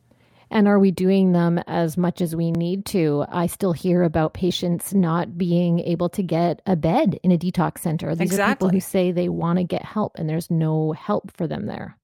And 0.50 0.68
are 0.68 0.78
we 0.78 0.92
doing 0.92 1.32
them 1.32 1.58
as 1.66 1.96
much 1.96 2.20
as 2.20 2.36
we 2.36 2.52
need 2.52 2.86
to? 2.86 3.24
I 3.28 3.46
still 3.48 3.72
hear 3.72 4.02
about 4.02 4.32
patients 4.32 4.94
not 4.94 5.36
being 5.36 5.80
able 5.80 6.08
to 6.10 6.22
get 6.22 6.62
a 6.66 6.76
bed 6.76 7.18
in 7.22 7.32
a 7.32 7.38
detox 7.38 7.78
center. 7.78 8.14
These 8.14 8.30
exactly. 8.30 8.52
are 8.52 8.54
people 8.54 8.70
who 8.70 8.80
say 8.80 9.10
they 9.10 9.28
want 9.28 9.58
to 9.58 9.64
get 9.64 9.84
help 9.84 10.12
and 10.16 10.28
there's 10.28 10.50
no 10.50 10.92
help 10.92 11.32
for 11.36 11.48
them 11.48 11.66
there. 11.66 11.96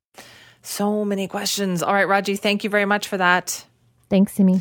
So 0.61 1.05
many 1.05 1.29
questions. 1.29 1.83
All 1.83 1.95
right, 1.95 2.09
Raji, 2.09 2.37
thank 2.37 2.65
you 2.65 2.71
very 2.71 2.85
much 2.85 3.09
for 3.09 3.17
that. 3.17 3.65
Thanks, 4.11 4.33
Simi. 4.35 4.61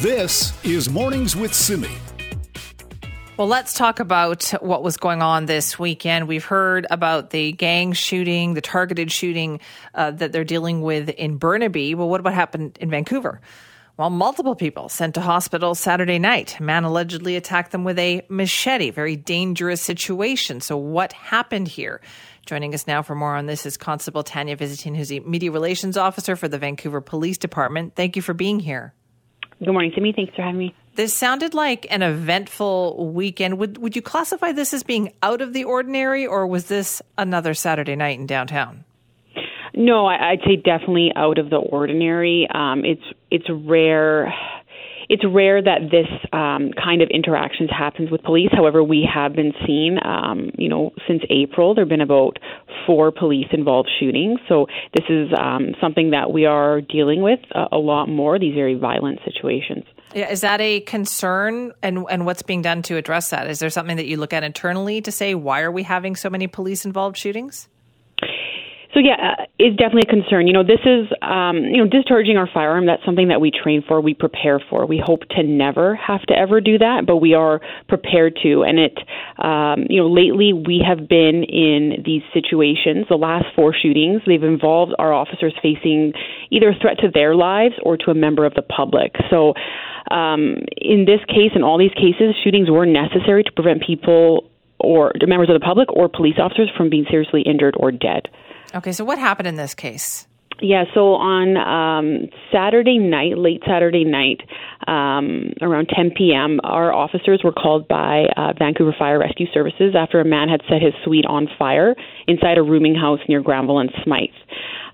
This 0.00 0.52
is 0.62 0.90
Mornings 0.90 1.34
with 1.34 1.54
Simi. 1.54 1.88
Well, 3.38 3.48
let's 3.48 3.72
talk 3.72 3.98
about 3.98 4.44
what 4.60 4.82
was 4.82 4.98
going 4.98 5.22
on 5.22 5.46
this 5.46 5.78
weekend. 5.78 6.28
We've 6.28 6.44
heard 6.44 6.86
about 6.90 7.30
the 7.30 7.52
gang 7.52 7.94
shooting, 7.94 8.52
the 8.52 8.60
targeted 8.60 9.10
shooting 9.10 9.58
uh, 9.94 10.10
that 10.10 10.32
they're 10.32 10.44
dealing 10.44 10.82
with 10.82 11.08
in 11.08 11.38
Burnaby. 11.38 11.94
Well, 11.94 12.10
what 12.10 12.20
about 12.20 12.34
happened 12.34 12.76
in 12.78 12.90
Vancouver? 12.90 13.40
Well, 13.96 14.10
multiple 14.10 14.54
people 14.54 14.90
sent 14.90 15.14
to 15.14 15.22
hospital 15.22 15.74
Saturday 15.74 16.18
night. 16.18 16.60
A 16.60 16.62
man 16.62 16.84
allegedly 16.84 17.34
attacked 17.34 17.72
them 17.72 17.82
with 17.82 17.98
a 17.98 18.20
machete. 18.28 18.90
Very 18.90 19.16
dangerous 19.16 19.80
situation. 19.80 20.60
So, 20.60 20.76
what 20.76 21.14
happened 21.14 21.68
here? 21.68 22.02
Joining 22.44 22.74
us 22.74 22.86
now 22.86 23.00
for 23.00 23.14
more 23.14 23.34
on 23.34 23.46
this 23.46 23.64
is 23.64 23.78
Constable 23.78 24.22
Tanya 24.22 24.58
Visintin, 24.58 24.94
who's 24.94 25.08
the 25.08 25.20
Media 25.20 25.50
Relations 25.50 25.96
Officer 25.96 26.36
for 26.36 26.48
the 26.48 26.58
Vancouver 26.58 27.00
Police 27.00 27.38
Department. 27.38 27.94
Thank 27.96 28.14
you 28.14 28.20
for 28.20 28.34
being 28.34 28.60
here. 28.60 28.92
Good 29.58 29.72
morning, 29.72 29.92
Simi. 29.94 30.12
Thanks 30.12 30.34
for 30.34 30.42
having 30.42 30.58
me. 30.58 30.74
This 30.96 31.14
sounded 31.14 31.54
like 31.54 31.86
an 31.90 32.02
eventful 32.02 33.12
weekend. 33.12 33.58
Would 33.58 33.78
would 33.78 33.96
you 33.96 34.02
classify 34.02 34.52
this 34.52 34.72
as 34.72 34.82
being 34.82 35.12
out 35.22 35.40
of 35.40 35.52
the 35.52 35.64
ordinary, 35.64 36.26
or 36.26 36.46
was 36.46 36.66
this 36.66 37.02
another 37.18 37.54
Saturday 37.54 37.96
night 37.96 38.18
in 38.18 38.26
downtown? 38.26 38.84
No, 39.74 40.06
I'd 40.06 40.40
say 40.46 40.56
definitely 40.56 41.12
out 41.14 41.36
of 41.36 41.50
the 41.50 41.56
ordinary. 41.56 42.48
Um, 42.52 42.84
it's 42.84 43.02
it's 43.30 43.46
rare 43.50 44.32
it's 45.08 45.24
rare 45.24 45.62
that 45.62 45.90
this 45.90 46.06
um, 46.32 46.72
kind 46.72 47.02
of 47.02 47.08
interactions 47.10 47.70
happens 47.70 48.10
with 48.10 48.22
police. 48.22 48.50
However, 48.52 48.82
we 48.82 49.08
have 49.12 49.34
been 49.34 49.52
seeing, 49.66 49.98
um, 50.04 50.50
you 50.58 50.68
know, 50.68 50.92
since 51.06 51.22
April, 51.30 51.74
there 51.74 51.84
have 51.84 51.88
been 51.88 52.00
about 52.00 52.38
four 52.86 53.10
police-involved 53.10 53.88
shootings. 53.98 54.40
So 54.48 54.66
this 54.94 55.04
is 55.08 55.28
um, 55.38 55.74
something 55.80 56.10
that 56.10 56.32
we 56.32 56.46
are 56.46 56.80
dealing 56.80 57.22
with 57.22 57.40
a, 57.52 57.66
a 57.72 57.78
lot 57.78 58.06
more. 58.08 58.38
These 58.38 58.54
very 58.54 58.74
violent 58.74 59.20
situations. 59.24 59.84
Yeah, 60.14 60.30
is 60.30 60.40
that 60.40 60.60
a 60.60 60.80
concern, 60.80 61.72
and 61.82 62.06
and 62.08 62.24
what's 62.24 62.42
being 62.42 62.62
done 62.62 62.82
to 62.82 62.96
address 62.96 63.30
that? 63.30 63.48
Is 63.48 63.58
there 63.58 63.70
something 63.70 63.96
that 63.96 64.06
you 64.06 64.16
look 64.16 64.32
at 64.32 64.44
internally 64.44 65.00
to 65.02 65.12
say 65.12 65.34
why 65.34 65.60
are 65.62 65.72
we 65.72 65.82
having 65.82 66.16
so 66.16 66.30
many 66.30 66.46
police-involved 66.46 67.16
shootings? 67.16 67.68
So 68.96 69.02
yeah, 69.04 69.36
uh, 69.36 69.44
it's 69.58 69.76
definitely 69.76 70.08
a 70.08 70.10
concern. 70.10 70.46
You 70.46 70.54
know, 70.54 70.64
this 70.64 70.80
is 70.86 71.12
um, 71.20 71.58
you 71.58 71.76
know 71.76 71.86
discharging 71.86 72.38
our 72.38 72.48
firearm. 72.48 72.86
That's 72.86 73.04
something 73.04 73.28
that 73.28 73.42
we 73.42 73.50
train 73.50 73.84
for, 73.86 74.00
we 74.00 74.14
prepare 74.14 74.58
for. 74.70 74.86
We 74.86 75.02
hope 75.04 75.28
to 75.36 75.42
never 75.42 75.94
have 75.96 76.22
to 76.28 76.34
ever 76.34 76.62
do 76.62 76.78
that, 76.78 77.04
but 77.06 77.18
we 77.18 77.34
are 77.34 77.60
prepared 77.88 78.38
to. 78.42 78.64
And 78.64 78.78
it, 78.78 78.96
um, 79.36 79.84
you 79.90 80.00
know, 80.00 80.08
lately 80.08 80.54
we 80.54 80.80
have 80.80 81.10
been 81.10 81.44
in 81.44 82.02
these 82.06 82.22
situations. 82.32 83.04
The 83.10 83.16
last 83.16 83.44
four 83.54 83.74
shootings, 83.74 84.22
they've 84.26 84.42
involved 84.42 84.94
our 84.98 85.12
officers 85.12 85.52
facing 85.60 86.14
either 86.50 86.70
a 86.70 86.78
threat 86.80 86.96
to 87.00 87.10
their 87.12 87.34
lives 87.34 87.74
or 87.82 87.98
to 87.98 88.10
a 88.10 88.14
member 88.14 88.46
of 88.46 88.54
the 88.54 88.62
public. 88.62 89.14
So. 89.28 89.52
Um, 90.08 90.58
in 90.76 91.04
this 91.04 91.18
case, 91.26 91.50
in 91.56 91.64
all 91.64 91.78
these 91.78 91.90
cases, 91.94 92.36
shootings 92.44 92.70
were 92.70 92.86
necessary 92.86 93.42
to 93.42 93.50
prevent 93.50 93.82
people 93.82 94.48
or 94.78 95.10
members 95.26 95.48
of 95.50 95.58
the 95.58 95.66
public 95.66 95.90
or 95.90 96.08
police 96.08 96.36
officers 96.38 96.70
from 96.76 96.90
being 96.90 97.04
seriously 97.10 97.42
injured 97.42 97.74
or 97.76 97.90
dead. 97.90 98.28
Okay, 98.76 98.92
so 98.92 99.04
what 99.04 99.18
happened 99.18 99.48
in 99.48 99.56
this 99.56 99.74
case? 99.74 100.26
Yeah, 100.60 100.84
so 100.94 101.14
on 101.14 101.56
um, 101.56 102.30
Saturday 102.50 102.98
night, 102.98 103.36
late 103.36 103.62
Saturday 103.66 104.04
night, 104.04 104.40
um, 104.86 105.52
around 105.60 105.88
10 105.94 106.12
p.m., 106.16 106.60
our 106.64 106.92
officers 106.92 107.42
were 107.44 107.52
called 107.52 107.88
by 107.88 108.24
uh, 108.36 108.54
Vancouver 108.58 108.94
Fire 108.98 109.18
Rescue 109.18 109.46
Services 109.52 109.94
after 109.98 110.20
a 110.20 110.24
man 110.24 110.48
had 110.48 110.62
set 110.68 110.80
his 110.80 110.94
suite 111.04 111.26
on 111.26 111.46
fire 111.58 111.94
inside 112.26 112.56
a 112.56 112.62
rooming 112.62 112.94
house 112.94 113.20
near 113.28 113.42
Granville 113.42 113.80
and 113.80 113.90
Smithe. 114.02 114.30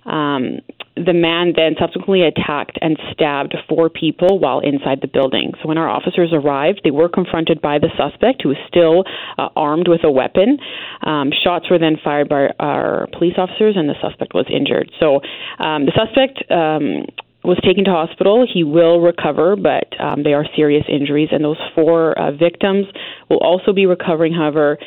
Um, 0.05 0.59
the 0.95 1.13
man 1.13 1.53
then 1.55 1.75
subsequently 1.79 2.21
attacked 2.21 2.77
and 2.81 2.97
stabbed 3.11 3.55
four 3.67 3.89
people 3.89 4.39
while 4.39 4.59
inside 4.59 4.99
the 5.01 5.07
building. 5.07 5.53
So 5.61 5.67
when 5.67 5.77
our 5.77 5.89
officers 5.89 6.29
arrived, 6.31 6.81
they 6.83 6.91
were 6.91 7.09
confronted 7.09 7.61
by 7.61 7.79
the 7.79 7.89
suspect, 7.97 8.43
who 8.43 8.49
was 8.49 8.57
still 8.67 9.03
uh, 9.37 9.49
armed 9.55 9.87
with 9.87 10.03
a 10.03 10.11
weapon. 10.11 10.59
Um, 11.01 11.31
shots 11.43 11.69
were 11.69 11.79
then 11.79 11.97
fired 12.03 12.29
by 12.29 12.49
our 12.59 13.07
police 13.17 13.35
officers, 13.37 13.75
and 13.75 13.89
the 13.89 13.95
suspect 14.01 14.33
was 14.33 14.45
injured. 14.53 14.91
So 14.99 15.21
um, 15.59 15.85
the 15.85 15.93
suspect. 15.95 16.49
Um, 16.51 17.05
was 17.43 17.59
taken 17.63 17.83
to 17.85 17.91
hospital. 17.91 18.45
He 18.51 18.63
will 18.63 18.99
recover, 19.01 19.55
but 19.55 19.99
um, 19.99 20.23
they 20.23 20.33
are 20.33 20.45
serious 20.55 20.85
injuries, 20.87 21.29
and 21.31 21.43
those 21.43 21.59
four 21.75 22.17
uh, 22.17 22.31
victims 22.31 22.85
will 23.29 23.39
also 23.39 23.73
be 23.73 23.85
recovering. 23.85 24.33
However, 24.33 24.77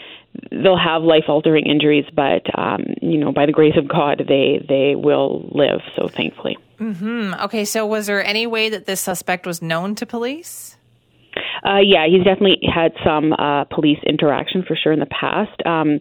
they'll 0.50 0.78
have 0.78 1.02
life 1.02 1.24
altering 1.28 1.66
injuries, 1.66 2.04
but 2.14 2.42
um, 2.58 2.84
you 3.02 3.18
know, 3.18 3.32
by 3.32 3.46
the 3.46 3.52
grace 3.52 3.76
of 3.76 3.88
God, 3.88 4.24
they 4.26 4.64
they 4.66 4.94
will 4.94 5.48
live. 5.52 5.80
So 5.96 6.08
thankfully. 6.08 6.56
Mm-hmm. 6.78 7.34
Okay, 7.44 7.64
so 7.64 7.86
was 7.86 8.06
there 8.06 8.24
any 8.24 8.46
way 8.46 8.68
that 8.68 8.86
this 8.86 9.00
suspect 9.00 9.46
was 9.46 9.62
known 9.62 9.94
to 9.96 10.06
police? 10.06 10.75
Uh, 11.64 11.78
yeah, 11.82 12.06
he's 12.06 12.24
definitely 12.24 12.58
had 12.62 12.92
some 13.04 13.32
uh, 13.32 13.64
police 13.64 13.98
interaction 14.06 14.64
for 14.66 14.76
sure 14.76 14.92
in 14.92 15.00
the 15.00 15.06
past. 15.06 15.60
Um, 15.66 16.00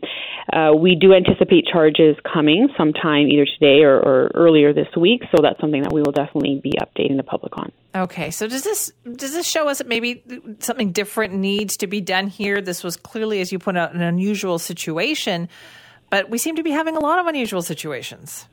uh, 0.52 0.74
we 0.78 0.96
do 0.96 1.14
anticipate 1.14 1.66
charges 1.72 2.16
coming 2.32 2.70
sometime 2.78 3.28
either 3.28 3.46
today 3.46 3.84
or, 3.84 3.98
or, 3.98 4.32
earlier 4.36 4.74
this 4.74 4.88
week, 4.96 5.22
so 5.36 5.42
that's 5.42 5.60
something 5.60 5.82
that 5.84 5.92
we 5.92 6.02
will 6.02 6.12
definitely 6.12 6.60
be 6.62 6.74
updating 6.80 7.18
the 7.18 7.24
public 7.24 7.58
on. 7.58 7.72
Okay, 7.96 8.30
so 8.30 8.48
does 8.48 8.64
this 8.64 8.92
does 9.16 9.34
this 9.34 9.48
show 9.48 9.70
us 9.70 9.78
that 9.78 9.88
maybe 9.88 10.24
something 10.60 10.92
different 10.92 11.34
needs 11.34 11.78
to 11.78 11.88
be 11.88 12.02
done 12.02 12.28
here? 12.28 12.62
This 12.62 12.84
was 12.84 12.98
clearly, 12.98 13.40
as 13.40 13.52
you 13.52 13.60
point 13.60 13.78
out, 13.78 13.94
an 13.94 14.02
unusual 14.02 14.60
situation, 14.60 15.48
but 16.10 16.30
we 16.30 16.38
seem 16.38 16.56
to 16.58 16.64
be 16.64 16.72
having 16.72 16.98
a 16.98 17.00
lot 17.00 17.20
of 17.20 17.28
unusual 17.28 17.62
situations. 17.62 18.48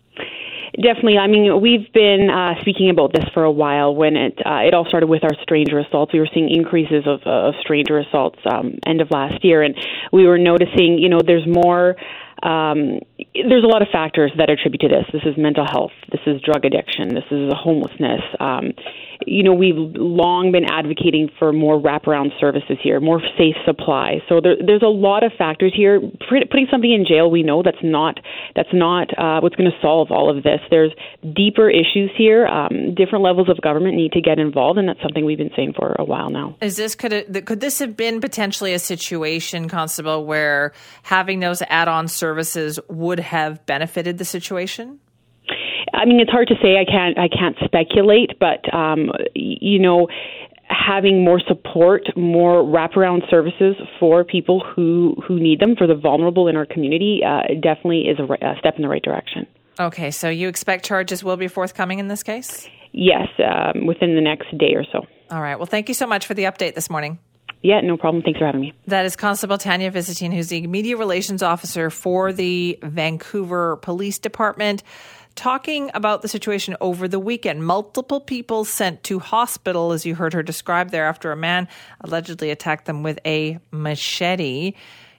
Definitely. 0.80 1.18
I 1.18 1.26
mean, 1.26 1.61
we've 1.61 1.92
been 1.92 2.30
uh, 2.30 2.58
speaking 2.62 2.88
about 2.88 3.12
this 3.12 3.24
for 3.35 3.44
a 3.44 3.50
while. 3.50 3.94
When 3.94 4.16
it 4.16 4.38
uh, 4.44 4.61
it 4.66 4.72
all 4.72 4.87
started 4.87 5.06
with 5.06 5.22
our 5.22 5.35
stranger 5.42 5.78
assaults, 5.78 6.14
we 6.14 6.18
were 6.18 6.28
seeing 6.32 6.48
increases 6.48 7.04
of, 7.06 7.20
of 7.26 7.54
stranger 7.61 7.98
assaults 7.98 8.38
um, 8.50 8.78
end 8.87 9.02
of 9.02 9.11
last 9.11 9.44
year, 9.44 9.62
and 9.62 9.74
we 10.12 10.26
were 10.26 10.38
noticing, 10.38 10.98
you 10.98 11.11
know, 11.11 11.20
there's 11.24 11.46
more. 11.46 11.96
Um, 12.42 13.00
there's 13.35 13.64
a 13.64 13.68
lot 13.68 13.83
of 13.83 13.88
factors 13.92 14.33
that 14.37 14.50
attribute 14.50 14.81
to 14.83 14.88
this. 14.88 15.07
This 15.12 15.22
is 15.24 15.37
mental 15.38 15.64
health. 15.70 15.92
This 16.11 16.20
is 16.26 16.40
drug 16.42 16.64
addiction. 16.64 17.14
This 17.14 17.24
is 17.31 17.52
homelessness. 17.55 18.20
Um, 18.40 18.72
you 19.26 19.44
know, 19.44 19.55
we've 19.55 19.76
long 19.76 20.50
been 20.50 20.64
advocating 20.64 21.31
for 21.38 21.52
more 21.52 21.81
wraparound 21.81 22.38
services 22.40 22.76
here, 22.83 22.98
more 22.98 23.20
safe 23.38 23.55
supply. 23.64 24.18
So 24.28 24.40
there, 24.40 24.57
there's 24.64 24.83
a 24.83 24.90
lot 24.90 25.22
of 25.22 25.33
factors 25.38 25.72
here. 25.74 26.00
Putting 26.28 26.66
somebody 26.70 26.94
in 26.94 27.07
jail, 27.07 27.31
we 27.31 27.42
know 27.44 27.62
that's 27.62 27.83
not 27.83 28.18
that's 28.57 28.72
not 28.72 29.16
uh, 29.16 29.40
what's 29.40 29.55
going 29.55 29.70
to 29.70 29.76
solve 29.81 30.11
all 30.11 30.28
of 30.28 30.42
this. 30.42 30.61
There's 30.70 30.92
deeper 31.35 31.70
issues 31.70 32.11
here. 32.18 32.46
Um, 32.46 32.94
different 32.96 33.22
levels 33.22 33.48
of 33.48 33.61
government 33.61 33.94
need 33.94 34.12
to 34.12 34.20
get 34.20 34.40
involved, 34.40 34.78
and 34.78 34.88
that's 34.88 35.00
something 35.00 35.24
we've 35.24 35.38
been 35.38 35.52
saying 35.55 35.74
for 35.76 35.94
a 35.98 36.05
while 36.05 36.31
now. 36.31 36.57
Is 36.61 36.76
this 36.76 36.96
could 36.96 37.12
it, 37.12 37.46
could 37.46 37.61
this 37.61 37.78
have 37.78 37.96
been 37.96 38.20
potentially 38.20 38.74
a 38.74 38.81
situation, 38.81 39.68
Constable, 39.68 40.26
where 40.26 40.72
having 41.02 41.38
those 41.38 41.62
add-on 41.68 42.09
services 42.09 42.32
would 42.88 43.21
have 43.21 43.64
benefited 43.66 44.18
the 44.18 44.25
situation? 44.25 45.01
I 45.95 46.05
mean, 46.05 46.21
it's 46.21 46.31
hard 46.31 46.49
to 46.49 46.55
say. 46.62 46.77
I 46.79 46.85
can't. 46.85 47.18
I 47.18 47.29
can't 47.29 47.57
speculate, 47.64 48.38
but 48.40 48.73
um, 48.75 49.11
you 49.35 49.79
know, 49.79 50.09
having 50.68 51.25
more 51.25 51.40
support, 51.47 52.03
more 52.16 52.62
wraparound 52.62 53.29
services 53.31 53.77
for 54.01 54.25
people 54.25 54.64
who 54.64 55.16
who 55.27 55.38
need 55.38 55.61
them, 55.61 55.77
for 55.77 55.87
the 55.87 55.95
vulnerable 55.95 56.49
in 56.49 56.57
our 56.57 56.66
community, 56.66 57.21
uh, 57.27 57.42
definitely 57.61 58.03
is 58.03 58.18
a, 58.18 58.25
a, 58.25 58.57
step 58.59 58.75
in 58.77 58.83
the 58.83 58.88
right 58.88 59.03
direction. 59.03 59.47
Okay, 59.79 60.11
so 60.11 60.29
you 60.29 60.49
expect 60.49 60.85
charges 60.85 61.23
will 61.25 61.37
be 61.37 61.49
forthcoming 61.49 61.99
in 61.99 62.09
this 62.09 62.23
case? 62.23 62.68
Yes, 62.92 63.29
um, 63.38 63.87
within 63.87 64.14
the 64.14 64.21
next 64.21 64.57
day 64.59 64.75
or 64.75 64.85
so. 64.92 65.07
All 65.31 65.40
right. 65.40 65.57
Well, 65.57 65.66
thank 65.66 65.88
you 65.88 65.95
so 65.95 66.07
much 66.07 66.27
for 66.27 66.35
the 66.35 66.45
update 66.45 66.75
this 66.75 66.90
morning. 66.90 67.18
Yeah, 67.61 67.81
no 67.81 67.97
problem. 67.97 68.23
Thanks 68.23 68.38
for 68.38 68.47
having 68.47 68.61
me. 68.61 68.73
That 68.87 69.05
is 69.05 69.15
Constable 69.15 69.59
Tanya 69.59 69.91
Visintin, 69.91 70.33
who's 70.33 70.49
the 70.49 70.67
media 70.67 70.97
relations 70.97 71.43
officer 71.43 71.91
for 71.91 72.33
the 72.33 72.79
Vancouver 72.83 73.77
Police 73.77 74.19
Department 74.19 74.83
talking 75.35 75.91
about 75.95 76.23
the 76.23 76.29
situation 76.29 76.77
over 76.81 77.09
the 77.09 77.19
weekend. 77.19 77.65
Multiple 77.65 78.21
people 78.21 78.65
sent 78.65 79.03
to 79.05 79.19
hospital, 79.19 79.93
as 79.93 80.05
you 80.05 80.15
heard 80.15 80.33
her 80.33 80.43
describe 80.43 80.91
there, 80.91 81.07
after 81.07 81.33
a 81.33 81.37
man 81.37 81.69
allegedly 82.01 82.51
attacked 82.51 82.85
them 82.85 83.03
with 83.03 83.19
a 83.25 83.59
machete. 83.71 84.75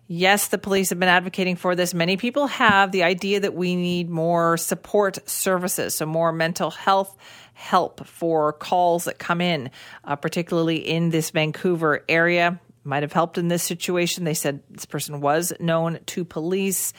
Yes, 0.08 0.50
the 0.50 0.58
police 0.58 0.89
have 0.89 1.00
been 1.00 1.10
advocating 1.10 1.56
for 1.56 1.76
this. 1.76 1.93
Many 1.93 2.17
people 2.17 2.48
have 2.48 2.91
the 2.91 3.04
idea 3.04 3.39
that 3.39 3.54
we 3.54 3.76
need 3.76 4.10
more 4.10 4.58
support 4.58 5.17
services, 5.28 5.96
so 5.96 6.06
more 6.06 6.32
mental 6.32 6.69
health 6.69 7.17
help 7.53 8.05
for 8.05 8.53
calls 8.53 9.05
that 9.05 9.19
come 9.19 9.41
in, 9.41 9.71
uh, 10.03 10.15
particularly 10.15 10.77
in 10.77 11.09
this 11.09 11.31
Vancouver 11.31 12.03
area. 12.09 12.59
Might 12.83 13.03
have 13.03 13.13
helped 13.13 13.37
in 13.37 13.47
this 13.47 13.63
situation. 13.63 14.25
They 14.25 14.33
said 14.33 14.61
this 14.69 14.85
person 14.85 15.21
was 15.21 15.53
known 15.59 15.99
to 16.07 16.25
police. 16.25 16.93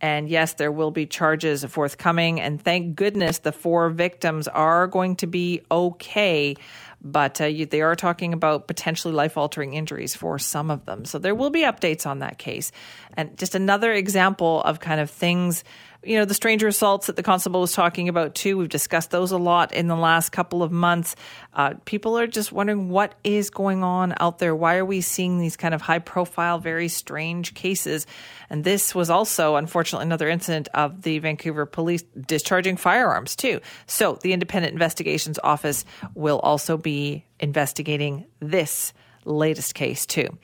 And 0.00 0.28
yes, 0.28 0.54
there 0.54 0.70
will 0.70 0.90
be 0.90 1.06
charges 1.06 1.64
forthcoming. 1.64 2.40
And 2.40 2.62
thank 2.62 2.96
goodness 2.96 3.38
the 3.38 3.52
four 3.52 3.88
victims 3.90 4.46
are 4.46 4.86
going 4.86 5.16
to 5.16 5.26
be 5.26 5.62
okay. 5.70 6.54
But 7.00 7.40
uh, 7.40 7.50
they 7.70 7.80
are 7.80 7.96
talking 7.96 8.32
about 8.32 8.68
potentially 8.68 9.14
life 9.14 9.36
altering 9.36 9.74
injuries 9.74 10.14
for 10.14 10.38
some 10.38 10.70
of 10.70 10.84
them. 10.84 11.04
So 11.04 11.18
there 11.18 11.34
will 11.34 11.50
be 11.50 11.62
updates 11.62 12.06
on 12.06 12.18
that 12.18 12.38
case. 12.38 12.72
And 13.16 13.36
just 13.38 13.54
another 13.54 13.92
example 13.92 14.62
of 14.62 14.80
kind 14.80 15.00
of 15.00 15.10
things 15.10 15.64
you 16.06 16.16
know, 16.16 16.24
the 16.24 16.34
stranger 16.34 16.68
assaults 16.68 17.06
that 17.08 17.16
the 17.16 17.22
constable 17.22 17.60
was 17.60 17.72
talking 17.72 18.08
about 18.08 18.34
too. 18.34 18.56
We've 18.56 18.68
discussed 18.68 19.10
those 19.10 19.32
a 19.32 19.38
lot 19.38 19.72
in 19.72 19.88
the 19.88 19.96
last 19.96 20.30
couple 20.30 20.62
of 20.62 20.70
months. 20.70 21.16
Uh, 21.52 21.74
people 21.84 22.18
are 22.18 22.26
just 22.26 22.52
wondering 22.52 22.88
what 22.88 23.14
is 23.24 23.50
going 23.50 23.82
on 23.82 24.14
out 24.20 24.38
there. 24.38 24.54
Why 24.54 24.76
are 24.76 24.84
we 24.84 25.00
seeing 25.00 25.38
these 25.38 25.56
kind 25.56 25.74
of 25.74 25.82
high 25.82 25.98
profile, 25.98 26.58
very 26.58 26.88
strange 26.88 27.54
cases? 27.54 28.06
And 28.48 28.62
this 28.62 28.94
was 28.94 29.10
also, 29.10 29.56
unfortunately, 29.56 30.06
another 30.06 30.28
incident 30.28 30.68
of 30.74 31.02
the 31.02 31.18
Vancouver 31.18 31.66
police 31.66 32.02
discharging 32.02 32.76
firearms 32.76 33.34
too. 33.34 33.60
So 33.86 34.18
the 34.22 34.32
Independent 34.32 34.72
Investigations 34.72 35.38
Office 35.42 35.84
will 36.14 36.38
also 36.38 36.76
be 36.76 37.24
investigating 37.40 38.26
this 38.40 38.92
latest 39.24 39.74
case 39.74 40.06
too. 40.06 40.38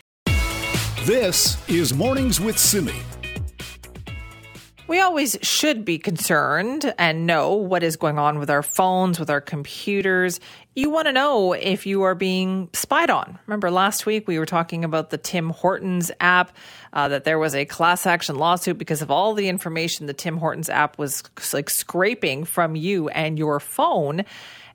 This 1.05 1.57
is 1.69 1.93
Mornings 1.95 2.41
with 2.41 2.59
Simi. 2.59 2.95
We 4.89 5.01
always 5.01 5.39
should 5.43 5.85
be 5.85 5.99
concerned 5.99 6.93
and 6.99 7.25
know 7.25 7.55
what 7.55 7.85
is 7.85 7.97
going 7.97 8.19
on 8.19 8.41
with 8.41 8.51
our 8.51 8.65
phones, 8.65 9.21
with 9.21 9.31
our 9.31 9.41
computers. 9.41 10.41
You 10.75 10.91
want 10.91 11.07
to 11.07 11.13
know 11.13 11.53
if 11.53 11.87
you 11.87 12.03
are 12.03 12.17
being 12.17 12.69
spied 12.73 13.09
on. 13.09 13.39
Remember 13.47 13.71
last 13.71 14.07
week 14.07 14.27
we 14.27 14.41
were 14.41 14.47
talking 14.47 14.85
about 14.85 15.11
the 15.11 15.19
Tim 15.19 15.51
Hortons 15.51 16.11
app, 16.19 16.55
uh, 16.93 17.09
that 17.09 17.23
there 17.25 17.39
was 17.39 17.55
a 17.55 17.65
class 17.65 18.07
action 18.07 18.37
lawsuit 18.37 18.77
because 18.77 19.03
of 19.03 19.11
all 19.11 19.35
the 19.35 19.49
information 19.49 20.07
the 20.07 20.15
Tim 20.15 20.37
Hortons 20.37 20.69
app 20.69 20.99
was 20.99 21.23
like 21.53 21.71
scraping 21.71 22.45
from 22.45 22.75
you 22.75 23.09
and 23.11 23.39
your 23.39 23.61
phone. 23.61 24.25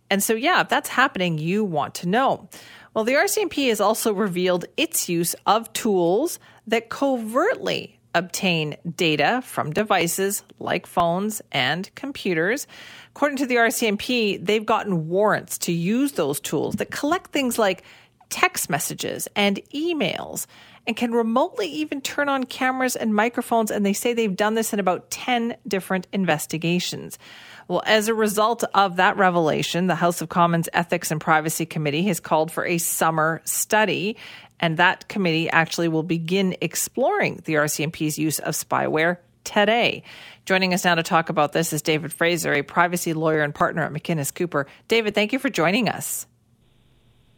And 0.10 0.24
so, 0.24 0.34
yeah, 0.34 0.62
if 0.62 0.70
that's 0.70 0.90
happening, 0.90 1.38
you 1.38 1.66
want 1.66 1.96
to 1.96 2.08
know. 2.08 2.48
Well, 2.94 3.04
the 3.04 3.14
RCMP 3.14 3.68
has 3.70 3.82
also 3.82 4.14
revealed 4.14 4.66
its 4.78 5.10
use 5.10 5.36
of 5.46 5.72
tools 5.74 6.40
that 6.66 6.90
covertly 6.90 7.97
obtain 8.16 8.78
data 8.96 9.42
from 9.44 9.72
devices 9.72 10.44
like 10.60 10.88
phones 10.88 11.42
and 11.52 11.94
computers. 11.96 12.68
According 13.16 13.38
to 13.38 13.46
the 13.46 13.56
RCMP, 13.56 14.44
they've 14.44 14.66
gotten 14.66 15.08
warrants 15.08 15.58
to 15.60 15.72
use 15.72 16.14
those 16.14 16.40
tools 16.40 16.76
that 16.76 16.92
collect 16.92 17.32
things 17.32 17.60
like 17.60 17.84
text 18.30 18.70
messages 18.70 19.28
and 19.36 19.60
emails. 19.74 20.48
and 20.88 20.96
can 20.96 21.12
remotely 21.12 21.68
even 21.68 22.00
turn 22.00 22.30
on 22.30 22.46
cameras 22.46 22.96
and 22.96 23.14
microphones. 23.14 23.70
And 23.70 23.86
they 23.86 23.94
say 23.94 24.14
they've 24.14 24.36
done 24.36 24.56
this 24.56 24.72
in 24.72 24.80
about 24.80 25.12
10 25.12 25.58
different 25.68 26.08
investigations. 26.14 27.20
Well, 27.68 27.84
as 27.86 28.08
a 28.08 28.14
result 28.14 28.64
of 28.74 28.96
that 28.96 29.18
revelation, 29.18 29.88
the 29.88 29.96
House 29.96 30.22
of 30.22 30.30
Commons 30.30 30.70
Ethics 30.72 31.12
and 31.12 31.20
Privacy 31.20 31.66
Committee 31.66 32.04
has 32.04 32.22
called 32.22 32.50
for 32.50 32.66
a 32.66 32.78
summer 32.78 33.42
study. 33.44 34.16
And 34.60 34.78
that 34.78 35.08
committee 35.08 35.50
actually 35.50 35.88
will 35.88 36.04
begin 36.04 36.56
exploring 36.62 37.42
the 37.46 37.56
RCMP's 37.56 38.18
use 38.18 38.40
of 38.40 38.54
spyware 38.54 39.18
today. 39.44 40.04
Joining 40.46 40.74
us 40.74 40.84
now 40.86 40.96
to 40.96 41.04
talk 41.04 41.30
about 41.30 41.54
this 41.54 41.74
is 41.74 41.82
David 41.82 42.12
Fraser, 42.12 42.54
a 42.54 42.62
privacy 42.62 43.14
lawyer 43.14 43.42
and 43.42 43.54
partner 43.54 43.84
at 43.84 43.92
McInnes 43.92 44.34
Cooper. 44.34 44.68
David, 44.88 45.16
thank 45.16 45.34
you 45.34 45.40
for 45.40 45.50
joining 45.50 45.90
us. 45.90 46.26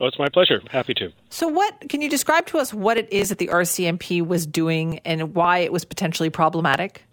Oh, 0.01 0.05
it's 0.05 0.17
my 0.17 0.29
pleasure. 0.29 0.61
Happy 0.69 0.93
to. 0.95 1.11
So, 1.29 1.47
what 1.47 1.89
can 1.89 2.01
you 2.01 2.09
describe 2.09 2.45
to 2.47 2.57
us 2.57 2.73
what 2.73 2.97
it 2.97 3.11
is 3.11 3.29
that 3.29 3.37
the 3.37 3.47
RCMP 3.47 4.25
was 4.25 4.45
doing 4.45 4.99
and 4.99 5.35
why 5.35 5.59
it 5.59 5.73
was 5.73 5.83
potentially 5.83 6.29
problematic? 6.29 7.03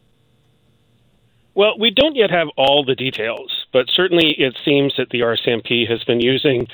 Well, 1.55 1.79
we 1.79 1.91
don't 1.91 2.15
yet 2.15 2.31
have 2.31 2.49
all 2.57 2.85
the 2.85 2.95
details, 2.95 3.67
but 3.73 3.87
certainly 3.93 4.35
it 4.39 4.57
seems 4.65 4.95
that 4.99 5.11
the 5.11 5.21
RCMP 5.21 5.91
has 5.91 6.05
been 6.05 6.21
using 6.21 6.69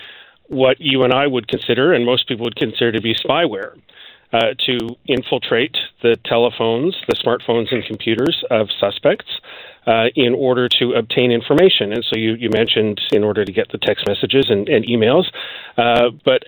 what 0.53 0.81
you 0.81 1.03
and 1.03 1.13
I 1.13 1.27
would 1.27 1.49
consider, 1.49 1.93
and 1.93 2.05
most 2.05 2.29
people 2.29 2.45
would 2.45 2.57
consider 2.57 2.93
to 2.93 3.01
be 3.01 3.15
spyware, 3.15 3.79
uh, 4.33 4.55
to 4.67 4.97
infiltrate 5.07 5.77
the 6.03 6.17
telephones, 6.25 6.97
the 7.09 7.15
smartphones, 7.15 7.73
and 7.73 7.85
computers 7.85 8.45
of 8.51 8.69
suspects 8.79 9.27
uh, 9.87 10.07
in 10.15 10.35
order 10.35 10.69
to 10.79 10.93
obtain 10.93 11.31
information. 11.31 11.93
And 11.93 12.05
so 12.05 12.19
you, 12.19 12.35
you 12.35 12.51
mentioned 12.51 13.01
in 13.13 13.25
order 13.25 13.45
to 13.45 13.53
get 13.53 13.73
the 13.73 13.79
text 13.79 14.07
messages 14.07 14.47
and, 14.49 14.69
and 14.69 14.85
emails, 14.85 15.25
uh, 15.77 16.11
but 16.25 16.45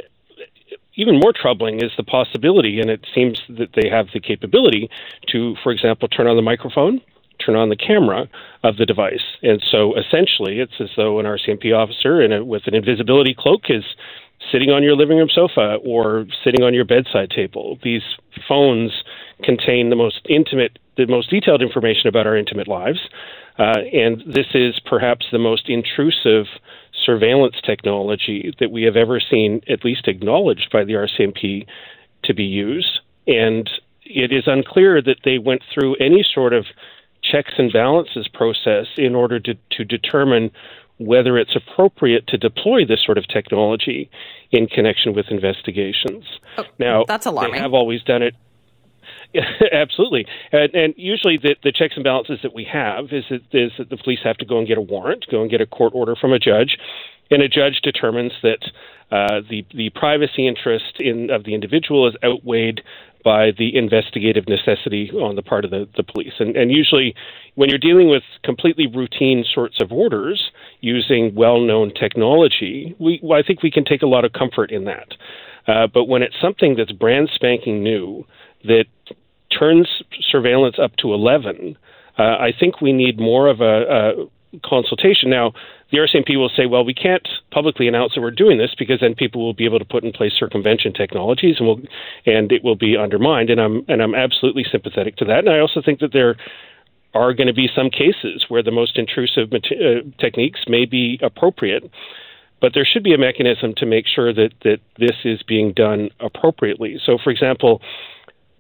even 0.96 1.18
more 1.18 1.32
troubling 1.34 1.82
is 1.82 1.90
the 1.96 2.04
possibility, 2.04 2.80
and 2.80 2.88
it 2.88 3.04
seems 3.14 3.40
that 3.48 3.70
they 3.74 3.88
have 3.88 4.06
the 4.14 4.20
capability 4.20 4.88
to, 5.32 5.56
for 5.62 5.72
example, 5.72 6.08
turn 6.08 6.26
on 6.26 6.36
the 6.36 6.42
microphone 6.42 7.00
turn 7.44 7.56
on 7.56 7.68
the 7.68 7.76
camera 7.76 8.28
of 8.62 8.76
the 8.76 8.86
device. 8.86 9.24
And 9.42 9.62
so 9.70 9.94
essentially, 9.96 10.60
it's 10.60 10.80
as 10.80 10.90
though 10.96 11.18
an 11.18 11.26
RCMP 11.26 11.76
officer 11.76 12.22
in 12.22 12.32
a, 12.32 12.44
with 12.44 12.66
an 12.66 12.74
invisibility 12.74 13.34
cloak 13.36 13.62
is 13.68 13.84
sitting 14.52 14.70
on 14.70 14.82
your 14.82 14.96
living 14.96 15.18
room 15.18 15.28
sofa 15.32 15.76
or 15.84 16.26
sitting 16.42 16.62
on 16.62 16.74
your 16.74 16.84
bedside 16.84 17.30
table. 17.30 17.78
These 17.82 18.02
phones 18.48 18.92
contain 19.42 19.90
the 19.90 19.96
most 19.96 20.20
intimate, 20.28 20.78
the 20.96 21.06
most 21.06 21.30
detailed 21.30 21.62
information 21.62 22.08
about 22.08 22.26
our 22.26 22.36
intimate 22.36 22.68
lives. 22.68 23.00
Uh, 23.58 23.78
and 23.92 24.22
this 24.26 24.46
is 24.54 24.80
perhaps 24.84 25.26
the 25.30 25.38
most 25.38 25.68
intrusive 25.68 26.46
surveillance 27.04 27.54
technology 27.64 28.52
that 28.58 28.70
we 28.70 28.82
have 28.82 28.96
ever 28.96 29.20
seen, 29.20 29.60
at 29.68 29.84
least 29.84 30.08
acknowledged 30.08 30.70
by 30.72 30.84
the 30.84 30.94
RCMP, 30.94 31.66
to 32.24 32.34
be 32.34 32.44
used. 32.44 33.00
And 33.26 33.70
it 34.04 34.32
is 34.32 34.44
unclear 34.46 35.00
that 35.02 35.18
they 35.24 35.38
went 35.38 35.62
through 35.72 35.96
any 35.96 36.24
sort 36.34 36.52
of 36.52 36.66
checks 37.30 37.54
and 37.58 37.72
balances 37.72 38.28
process 38.28 38.86
in 38.96 39.14
order 39.14 39.40
to, 39.40 39.54
to 39.72 39.84
determine 39.84 40.50
whether 40.98 41.36
it's 41.38 41.56
appropriate 41.56 42.26
to 42.28 42.38
deploy 42.38 42.84
this 42.86 43.04
sort 43.04 43.18
of 43.18 43.26
technology 43.26 44.10
in 44.52 44.66
connection 44.66 45.14
with 45.14 45.26
investigations. 45.30 46.24
Oh, 46.56 46.64
now, 46.78 47.04
that's 47.06 47.26
alarming. 47.26 47.54
They 47.54 47.58
have 47.58 47.74
always 47.74 48.02
done 48.02 48.22
it. 48.22 48.34
Absolutely, 49.72 50.26
and, 50.52 50.72
and 50.74 50.94
usually 50.96 51.38
the, 51.38 51.56
the, 51.64 51.72
checks 51.72 51.94
and 51.96 52.04
balances 52.04 52.38
that 52.44 52.54
we 52.54 52.64
have 52.72 53.06
is 53.12 53.24
that, 53.30 53.42
is 53.52 53.72
that 53.78 53.90
the 53.90 53.96
police 53.96 54.20
have 54.22 54.36
to 54.36 54.44
go 54.44 54.58
and 54.58 54.68
get 54.68 54.78
a 54.78 54.80
warrant, 54.80 55.26
go 55.28 55.42
and 55.42 55.50
get 55.50 55.60
a 55.60 55.66
court 55.66 55.92
order 55.92 56.14
from 56.14 56.32
a 56.32 56.38
judge, 56.38 56.78
and 57.32 57.42
a 57.42 57.48
judge 57.48 57.80
determines 57.82 58.32
that 58.42 58.70
uh, 59.10 59.40
the 59.50 59.66
the 59.74 59.90
privacy 59.90 60.46
interest 60.46 61.00
in 61.00 61.30
of 61.30 61.44
the 61.44 61.54
individual 61.54 62.08
is 62.08 62.14
outweighed 62.24 62.80
by 63.24 63.50
the 63.56 63.74
investigative 63.76 64.46
necessity 64.46 65.10
on 65.10 65.34
the 65.34 65.42
part 65.42 65.64
of 65.64 65.70
the, 65.70 65.88
the 65.96 66.04
police. 66.04 66.34
And, 66.38 66.56
and 66.56 66.70
usually, 66.70 67.14
when 67.54 67.70
you're 67.70 67.78
dealing 67.78 68.08
with 68.08 68.22
completely 68.44 68.86
routine 68.86 69.44
sorts 69.52 69.80
of 69.80 69.90
orders 69.90 70.50
using 70.80 71.34
well 71.34 71.60
known 71.60 71.92
technology, 71.92 72.94
we, 72.98 73.18
well, 73.22 73.38
I 73.38 73.42
think 73.42 73.62
we 73.62 73.70
can 73.70 73.84
take 73.84 74.02
a 74.02 74.06
lot 74.06 74.24
of 74.24 74.32
comfort 74.32 74.70
in 74.70 74.84
that. 74.84 75.08
Uh, 75.66 75.86
but 75.86 76.04
when 76.04 76.22
it's 76.22 76.36
something 76.40 76.76
that's 76.76 76.92
brand 76.92 77.30
spanking 77.34 77.82
new, 77.82 78.26
that 78.64 78.84
turns 79.58 79.88
surveillance 80.30 80.76
up 80.82 80.94
to 80.96 81.14
11, 81.14 81.76
uh, 82.18 82.22
I 82.22 82.52
think 82.58 82.80
we 82.80 82.92
need 82.92 83.18
more 83.18 83.48
of 83.48 83.60
a, 83.60 84.26
a 84.52 84.58
consultation. 84.64 85.30
Now, 85.30 85.52
the 85.94 86.00
RCMP 86.00 86.36
will 86.36 86.50
say, 86.54 86.66
well, 86.66 86.84
we 86.84 86.94
can't 86.94 87.26
publicly 87.50 87.88
announce 87.88 88.14
that 88.14 88.20
we're 88.20 88.30
doing 88.30 88.58
this 88.58 88.74
because 88.78 89.00
then 89.00 89.14
people 89.14 89.44
will 89.44 89.54
be 89.54 89.64
able 89.64 89.78
to 89.78 89.84
put 89.84 90.04
in 90.04 90.12
place 90.12 90.32
circumvention 90.38 90.92
technologies 90.92 91.56
and 91.58 91.66
will 91.66 91.80
and 92.26 92.50
it 92.52 92.64
will 92.64 92.76
be 92.76 92.96
undermined. 92.96 93.50
And 93.50 93.60
I'm 93.60 93.84
and 93.88 94.02
I'm 94.02 94.14
absolutely 94.14 94.64
sympathetic 94.70 95.16
to 95.16 95.24
that. 95.26 95.40
And 95.40 95.50
I 95.50 95.60
also 95.60 95.80
think 95.84 96.00
that 96.00 96.12
there 96.12 96.36
are 97.14 97.32
going 97.32 97.46
to 97.46 97.54
be 97.54 97.68
some 97.74 97.90
cases 97.90 98.46
where 98.48 98.62
the 98.62 98.72
most 98.72 98.98
intrusive 98.98 99.52
uh, 99.52 99.58
techniques 100.18 100.60
may 100.66 100.84
be 100.84 101.18
appropriate. 101.22 101.84
But 102.60 102.72
there 102.74 102.86
should 102.90 103.04
be 103.04 103.14
a 103.14 103.18
mechanism 103.18 103.74
to 103.76 103.86
make 103.86 104.06
sure 104.06 104.32
that, 104.32 104.50
that 104.62 104.78
this 104.98 105.16
is 105.24 105.42
being 105.42 105.72
done 105.74 106.10
appropriately. 106.18 106.98
So, 107.04 107.18
for 107.22 107.30
example, 107.30 107.82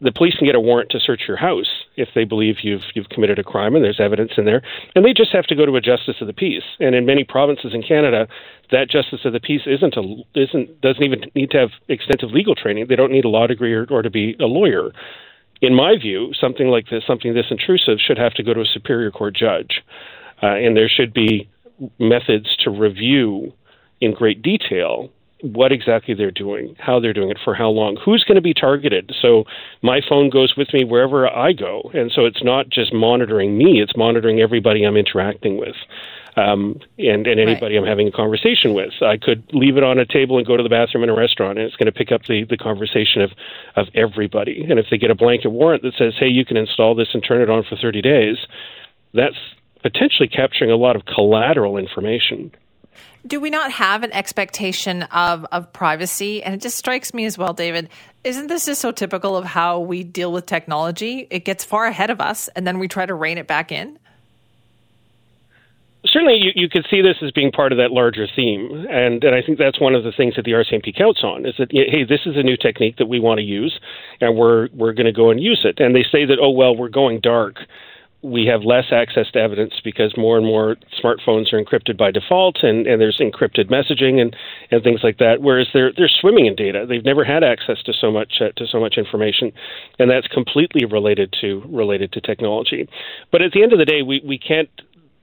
the 0.04 0.12
police 0.12 0.34
can 0.36 0.46
get 0.46 0.54
a 0.54 0.60
warrant 0.60 0.90
to 0.90 1.00
search 1.00 1.22
your 1.26 1.38
house 1.38 1.84
if 1.96 2.08
they 2.14 2.24
believe 2.24 2.56
you've 2.62 2.82
you've 2.94 3.08
committed 3.08 3.38
a 3.38 3.42
crime 3.42 3.74
and 3.74 3.82
there's 3.82 3.98
evidence 3.98 4.32
in 4.36 4.44
there, 4.44 4.62
and 4.94 5.04
they 5.04 5.14
just 5.14 5.32
have 5.32 5.46
to 5.46 5.56
go 5.56 5.64
to 5.64 5.76
a 5.76 5.80
justice 5.80 6.16
of 6.20 6.26
the 6.26 6.32
peace. 6.34 6.62
And 6.78 6.94
in 6.94 7.06
many 7.06 7.24
provinces 7.24 7.72
in 7.72 7.82
Canada, 7.82 8.28
that 8.70 8.90
justice 8.90 9.20
of 9.24 9.32
the 9.32 9.40
peace 9.40 9.62
isn't 9.66 9.96
a 9.96 10.22
isn't 10.34 10.80
doesn't 10.82 11.02
even 11.02 11.30
need 11.34 11.50
to 11.52 11.58
have 11.58 11.70
extensive 11.88 12.30
legal 12.30 12.54
training. 12.54 12.86
They 12.88 12.96
don't 12.96 13.12
need 13.12 13.24
a 13.24 13.28
law 13.30 13.46
degree 13.46 13.72
or, 13.72 13.86
or 13.90 14.02
to 14.02 14.10
be 14.10 14.36
a 14.38 14.46
lawyer. 14.46 14.90
In 15.62 15.74
my 15.74 15.96
view, 15.96 16.32
something 16.38 16.68
like 16.68 16.90
this, 16.90 17.04
something 17.06 17.32
this 17.32 17.46
intrusive, 17.50 17.98
should 17.98 18.18
have 18.18 18.34
to 18.34 18.42
go 18.42 18.52
to 18.52 18.60
a 18.60 18.66
superior 18.66 19.10
court 19.10 19.34
judge, 19.34 19.82
uh, 20.42 20.46
and 20.46 20.76
there 20.76 20.90
should 20.94 21.14
be 21.14 21.48
methods 21.98 22.54
to 22.64 22.70
review 22.70 23.52
in 24.00 24.12
great 24.12 24.42
detail 24.42 25.10
what 25.44 25.72
exactly 25.72 26.14
they're 26.14 26.30
doing, 26.30 26.74
how 26.78 26.98
they're 26.98 27.12
doing 27.12 27.30
it, 27.30 27.38
for 27.44 27.54
how 27.54 27.68
long, 27.68 27.96
who's 28.02 28.24
going 28.24 28.36
to 28.36 28.42
be 28.42 28.54
targeted. 28.54 29.12
So 29.20 29.44
my 29.82 30.00
phone 30.08 30.30
goes 30.30 30.54
with 30.56 30.72
me 30.72 30.84
wherever 30.84 31.28
I 31.28 31.52
go, 31.52 31.90
and 31.92 32.10
so 32.10 32.24
it's 32.24 32.42
not 32.42 32.70
just 32.70 32.92
monitoring 32.94 33.58
me; 33.58 33.80
it's 33.82 33.96
monitoring 33.96 34.40
everybody 34.40 34.84
I'm 34.84 34.96
interacting 34.96 35.58
with. 35.58 35.76
Um, 36.36 36.80
and, 36.98 37.28
and 37.28 37.38
anybody 37.38 37.76
right. 37.76 37.82
I'm 37.82 37.86
having 37.86 38.08
a 38.08 38.10
conversation 38.10 38.74
with. 38.74 38.90
I 39.00 39.16
could 39.16 39.44
leave 39.52 39.76
it 39.76 39.84
on 39.84 40.00
a 40.00 40.04
table 40.04 40.36
and 40.36 40.44
go 40.44 40.56
to 40.56 40.64
the 40.64 40.68
bathroom 40.68 41.04
in 41.04 41.10
a 41.10 41.14
restaurant, 41.14 41.58
and 41.58 41.66
it's 41.66 41.76
going 41.76 41.86
to 41.86 41.92
pick 41.92 42.10
up 42.10 42.22
the, 42.26 42.44
the 42.50 42.56
conversation 42.56 43.22
of, 43.22 43.30
of 43.76 43.86
everybody. 43.94 44.66
And 44.68 44.80
if 44.80 44.86
they 44.90 44.98
get 44.98 45.12
a 45.12 45.14
blanket 45.14 45.50
warrant 45.50 45.84
that 45.84 45.94
says, 45.96 46.14
hey, 46.18 46.26
you 46.26 46.44
can 46.44 46.56
install 46.56 46.96
this 46.96 47.06
and 47.14 47.22
turn 47.22 47.40
it 47.40 47.48
on 47.48 47.62
for 47.62 47.76
30 47.76 48.02
days, 48.02 48.36
that's 49.12 49.36
potentially 49.82 50.28
capturing 50.28 50.72
a 50.72 50.76
lot 50.76 50.96
of 50.96 51.04
collateral 51.04 51.76
information. 51.76 52.50
Do 53.26 53.40
we 53.40 53.48
not 53.48 53.72
have 53.72 54.02
an 54.02 54.12
expectation 54.12 55.02
of, 55.04 55.46
of 55.50 55.72
privacy? 55.72 56.42
And 56.42 56.54
it 56.54 56.60
just 56.60 56.76
strikes 56.76 57.14
me 57.14 57.24
as 57.24 57.38
well, 57.38 57.54
David. 57.54 57.88
Isn't 58.22 58.48
this 58.48 58.66
just 58.66 58.80
so 58.82 58.92
typical 58.92 59.36
of 59.36 59.44
how 59.44 59.80
we 59.80 60.04
deal 60.04 60.30
with 60.30 60.44
technology? 60.44 61.26
It 61.30 61.44
gets 61.44 61.64
far 61.64 61.86
ahead 61.86 62.10
of 62.10 62.20
us, 62.20 62.48
and 62.48 62.66
then 62.66 62.78
we 62.78 62.86
try 62.86 63.06
to 63.06 63.14
rein 63.14 63.38
it 63.38 63.46
back 63.46 63.72
in. 63.72 63.98
Certainly, 66.06 66.36
you, 66.36 66.52
you 66.54 66.68
could 66.68 66.86
see 66.90 67.00
this 67.00 67.16
as 67.22 67.30
being 67.30 67.50
part 67.50 67.72
of 67.72 67.78
that 67.78 67.90
larger 67.90 68.28
theme, 68.36 68.86
and 68.90 69.24
and 69.24 69.34
I 69.34 69.40
think 69.40 69.58
that's 69.58 69.80
one 69.80 69.94
of 69.94 70.04
the 70.04 70.12
things 70.12 70.36
that 70.36 70.44
the 70.44 70.52
RCMP 70.52 70.94
counts 70.94 71.24
on 71.24 71.46
is 71.46 71.54
that 71.58 71.72
hey, 71.72 72.04
this 72.04 72.20
is 72.26 72.36
a 72.36 72.42
new 72.42 72.58
technique 72.58 72.98
that 72.98 73.06
we 73.06 73.20
want 73.20 73.38
to 73.38 73.44
use, 73.44 73.80
and 74.20 74.36
we're 74.36 74.68
we're 74.74 74.92
going 74.92 75.06
to 75.06 75.12
go 75.12 75.30
and 75.30 75.42
use 75.42 75.62
it. 75.64 75.80
And 75.80 75.96
they 75.96 76.04
say 76.12 76.26
that 76.26 76.38
oh 76.38 76.50
well, 76.50 76.76
we're 76.76 76.90
going 76.90 77.20
dark 77.20 77.56
we 78.24 78.46
have 78.46 78.62
less 78.62 78.86
access 78.90 79.30
to 79.32 79.38
evidence 79.38 79.74
because 79.84 80.16
more 80.16 80.38
and 80.38 80.46
more 80.46 80.76
smartphones 81.02 81.52
are 81.52 81.62
encrypted 81.62 81.98
by 81.98 82.10
default 82.10 82.62
and, 82.62 82.86
and 82.86 82.98
there's 82.98 83.18
encrypted 83.20 83.70
messaging 83.70 84.20
and, 84.20 84.34
and 84.70 84.82
things 84.82 85.00
like 85.04 85.18
that. 85.18 85.42
Whereas 85.42 85.68
they're 85.74 85.92
they're 85.96 86.08
swimming 86.08 86.46
in 86.46 86.54
data. 86.56 86.86
They've 86.88 87.04
never 87.04 87.24
had 87.24 87.44
access 87.44 87.82
to 87.84 87.92
so 87.92 88.10
much 88.10 88.40
uh, 88.40 88.48
to 88.56 88.66
so 88.66 88.80
much 88.80 88.94
information, 88.96 89.52
and 89.98 90.10
that's 90.10 90.26
completely 90.28 90.86
related 90.86 91.34
to 91.42 91.62
related 91.68 92.12
to 92.12 92.20
technology. 92.22 92.88
But 93.30 93.42
at 93.42 93.52
the 93.52 93.62
end 93.62 93.74
of 93.74 93.78
the 93.78 93.84
day, 93.84 94.00
we, 94.02 94.22
we 94.26 94.38
can't 94.38 94.70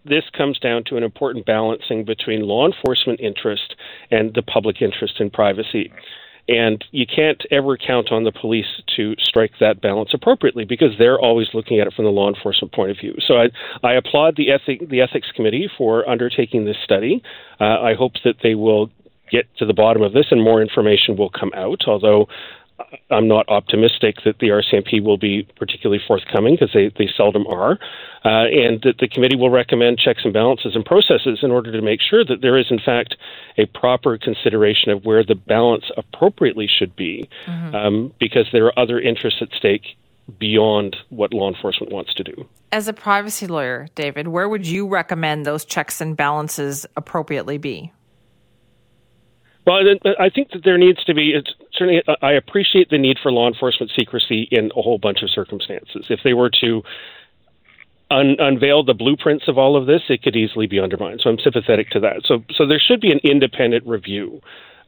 this 0.06 0.24
comes 0.36 0.60
down 0.60 0.84
to 0.86 0.98
an 0.98 1.04
important 1.04 1.46
balancing 1.46 2.06
between 2.06 2.42
law 2.42 2.66
enforcement 2.66 3.20
interest 3.20 3.76
and 4.10 4.34
the 4.34 4.42
public 4.42 4.82
interest 4.82 5.20
in 5.20 5.30
privacy. 5.30 5.92
And 6.48 6.84
you 6.92 7.06
can't 7.06 7.42
ever 7.52 7.78
count 7.78 8.12
on 8.12 8.24
the 8.24 8.32
police 8.32 8.82
to 8.98 9.16
strike 9.20 9.52
that 9.60 9.82
balance 9.82 10.10
appropriately 10.14 10.66
because 10.66 10.92
they're 10.98 11.20
always 11.20 11.48
looking 11.54 11.80
at 11.80 11.88
it 11.88 11.94
from 11.94 12.06
the 12.06 12.12
law 12.12 12.28
enforcement 12.28 12.74
point 12.74 12.92
of 12.92 12.98
view. 12.98 13.16
So 13.26 13.36
I, 13.36 13.50
I 13.84 13.94
applaud 13.94 14.36
the, 14.38 14.52
ethic, 14.52 14.90
the 14.90 15.02
ethics 15.02 15.28
committee 15.36 15.70
for 15.78 16.08
undertaking 16.10 16.66
this 16.66 16.78
study. 16.84 17.24
Uh, 17.60 17.80
I 17.80 17.94
hope 17.94 18.14
that 18.24 18.36
they 18.44 18.56
will 18.56 18.90
get 19.32 19.46
to 19.58 19.66
the 19.66 19.74
bottom 19.74 20.02
of 20.02 20.14
this 20.14 20.26
and 20.32 20.44
more 20.44 20.62
information 20.62 21.16
will 21.16 21.30
come 21.30 21.52
out, 21.56 21.82
although 21.88 22.28
I'm 23.10 23.28
not 23.28 23.48
optimistic 23.50 24.18
that 24.26 24.40
the 24.40 24.48
RCMP 24.48 25.04
will 25.04 25.18
be 25.18 25.48
particularly 25.58 26.02
forthcoming 26.08 26.56
because 26.56 26.72
they, 26.74 26.92
they 26.98 27.10
seldom 27.16 27.46
are, 27.48 27.74
uh, 28.24 28.48
and 28.48 28.82
that 28.84 28.98
the 29.00 29.08
committee 29.08 29.36
will 29.36 29.50
recommend 29.50 30.00
checks 30.00 30.22
and 30.24 30.34
balances 30.34 30.76
and 30.76 30.86
processes 30.86 31.40
in 31.42 31.52
order 31.52 31.72
to 31.72 31.82
make 31.82 32.00
sure 32.02 32.24
that 32.24 32.42
there 32.42 32.58
is, 32.58 32.66
in 32.70 32.80
fact, 32.80 33.16
a 33.58 33.66
proper 33.66 34.18
consideration 34.18 34.92
of 34.92 35.06
where 35.06 35.24
the 35.24 35.36
balance 35.36 35.86
appropriately 35.98 36.68
should 36.68 36.96
be, 36.96 37.30
mm-hmm. 37.46 37.76
um, 37.76 38.14
because 38.20 38.48
there 38.52 38.66
are 38.66 38.80
other 38.80 39.00
interests 39.00 39.42
at 39.42 39.50
stake 39.58 39.98
beyond 40.40 40.96
what 41.10 41.34
law 41.34 41.50
enforcement 41.54 41.92
wants 41.92 42.14
to 42.14 42.24
do. 42.24 42.48
As 42.72 42.88
a 42.88 42.94
privacy 42.94 43.48
lawyer, 43.48 43.88
David, 43.96 44.28
where 44.28 44.48
would 44.48 44.66
you 44.66 44.88
recommend 44.88 45.46
those 45.46 45.66
checks 45.66 46.00
and 46.00 46.16
balances 46.16 46.86
appropriately 46.96 47.58
be? 47.58 47.92
Well, 49.66 49.88
uh, 49.88 50.10
I 50.20 50.30
think 50.30 50.52
that 50.52 50.64
there 50.64 50.78
needs 50.78 51.04
to 51.06 51.14
be. 51.14 51.36
certainly, 51.74 52.02
uh, 52.08 52.16
I 52.22 52.34
appreciate 52.34 52.90
the 52.90 52.98
need 52.98 53.18
for 53.22 53.32
law 53.32 53.48
enforcement 53.48 53.92
secrecy 53.98 54.48
in 54.52 54.72
a 54.76 54.82
whole 54.82 54.98
bunch 54.98 55.22
of 55.22 55.30
circumstances. 55.30 56.06
If 56.10 56.22
they 56.24 56.34
were 56.34 56.50
to 56.62 56.84
un- 58.10 58.38
unveil 58.40 58.84
the 58.84 58.94
blueprints 58.94 59.48
of 59.48 59.58
all 59.58 59.76
of 59.76 59.86
this, 59.86 60.02
it 60.10 60.24
could 60.24 60.36
easily 60.36 60.68
be 60.68 60.80
undermined. 60.80 61.22
So 61.24 61.30
I'm 61.30 61.40
sympathetic 61.40 61.90
to 61.92 62.00
that. 62.02 62.24
So, 62.26 62.44
so 62.56 62.66
there 62.66 62.80
should 62.80 63.02
be 63.02 63.12
an 63.12 63.20
independent 63.24 63.86
review 63.86 64.42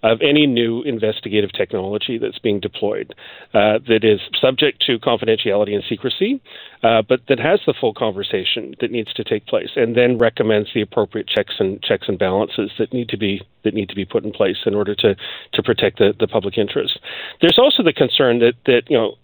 of 0.04 0.20
any 0.22 0.46
new 0.46 0.82
investigative 0.84 1.52
technology 1.54 2.18
that's 2.18 2.38
being 2.38 2.60
deployed 2.60 3.16
uh, 3.54 3.80
that 3.88 4.04
is 4.04 4.20
subject 4.40 4.84
to 4.86 5.00
confidentiality 5.00 5.74
and 5.74 5.84
secrecy, 5.88 6.42
uh, 6.84 7.02
but 7.02 7.22
that 7.30 7.40
has 7.40 7.62
the 7.66 7.74
full 7.80 7.94
conversation 7.94 8.76
that 8.82 8.92
needs 8.92 9.14
to 9.14 9.24
take 9.24 9.48
place, 9.48 9.70
and 9.76 9.96
then 9.96 10.18
recommends 10.18 10.70
the 10.74 10.82
appropriate 10.82 11.28
checks 11.28 11.56
and 11.60 11.82
checks 11.82 12.08
and 12.10 12.20
balances 12.20 12.70
that 12.78 12.94
need 12.94 13.08
to 13.10 13.18
be 13.18 13.42
that 13.64 13.74
need 13.74 13.88
to 13.88 13.96
be 13.96 14.04
put 14.04 14.26
in 14.26 14.32
place 14.32 14.58
in 14.66 14.76
order 14.76 14.94
to 14.94 15.16
to 15.54 15.64
protect 15.64 16.00
the, 16.00 16.14
the 16.20 16.28
public 16.28 16.58
interest. 16.58 17.00
There's 17.42 17.58
also 17.58 17.82
the 17.82 17.94
concern 17.94 18.40
that 18.40 18.54
that 18.66 18.84
you 18.90 18.98
know 18.98 19.16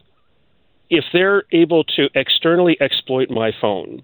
if 0.89 1.03
they're 1.13 1.43
able 1.51 1.83
to 1.83 2.09
externally 2.15 2.77
exploit 2.81 3.29
my 3.29 3.51
phone 3.61 4.01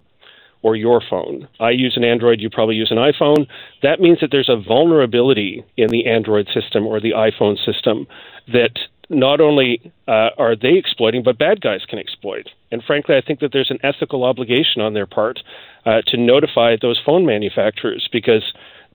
or 0.65 0.75
your 0.75 0.99
phone. 1.07 1.47
I 1.59 1.69
use 1.69 1.93
an 1.95 2.03
Android, 2.03 2.41
you 2.41 2.49
probably 2.49 2.73
use 2.73 2.89
an 2.89 2.97
iPhone. 2.97 3.45
That 3.83 3.99
means 3.99 4.17
that 4.21 4.29
there's 4.31 4.49
a 4.49 4.57
vulnerability 4.57 5.63
in 5.77 5.89
the 5.89 6.07
Android 6.07 6.47
system 6.51 6.87
or 6.87 6.99
the 6.99 7.11
iPhone 7.11 7.55
system 7.63 8.07
that 8.47 8.71
not 9.07 9.39
only 9.41 9.93
uh, 10.07 10.29
are 10.39 10.55
they 10.55 10.73
exploiting, 10.73 11.21
but 11.21 11.37
bad 11.37 11.61
guys 11.61 11.81
can 11.87 11.99
exploit. 11.99 12.49
And 12.71 12.81
frankly, 12.83 13.15
I 13.15 13.21
think 13.21 13.41
that 13.41 13.51
there's 13.53 13.69
an 13.69 13.77
ethical 13.83 14.23
obligation 14.23 14.81
on 14.81 14.95
their 14.95 15.05
part 15.05 15.37
uh, 15.85 16.01
to 16.07 16.17
notify 16.17 16.77
those 16.81 16.99
phone 17.05 17.27
manufacturers 17.27 18.09
because 18.11 18.41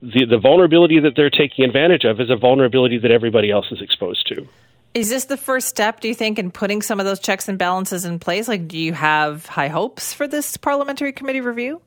the, 0.01 0.25
the 0.25 0.39
vulnerability 0.39 0.99
that 0.99 1.13
they're 1.15 1.29
taking 1.29 1.63
advantage 1.63 2.03
of 2.03 2.19
is 2.19 2.29
a 2.29 2.35
vulnerability 2.35 2.97
that 2.97 3.11
everybody 3.11 3.49
else 3.49 3.67
is 3.71 3.81
exposed 3.81 4.27
to. 4.27 4.45
Is 4.93 5.09
this 5.09 5.25
the 5.25 5.37
first 5.37 5.67
step, 5.67 6.01
do 6.01 6.09
you 6.09 6.15
think, 6.15 6.37
in 6.37 6.51
putting 6.51 6.81
some 6.81 6.99
of 6.99 7.05
those 7.05 7.19
checks 7.19 7.47
and 7.47 7.57
balances 7.57 8.03
in 8.03 8.19
place? 8.19 8.47
Like, 8.47 8.67
do 8.67 8.77
you 8.77 8.91
have 8.93 9.45
high 9.45 9.69
hopes 9.69 10.11
for 10.11 10.27
this 10.27 10.57
parliamentary 10.57 11.13
committee 11.13 11.41
review? 11.41 11.81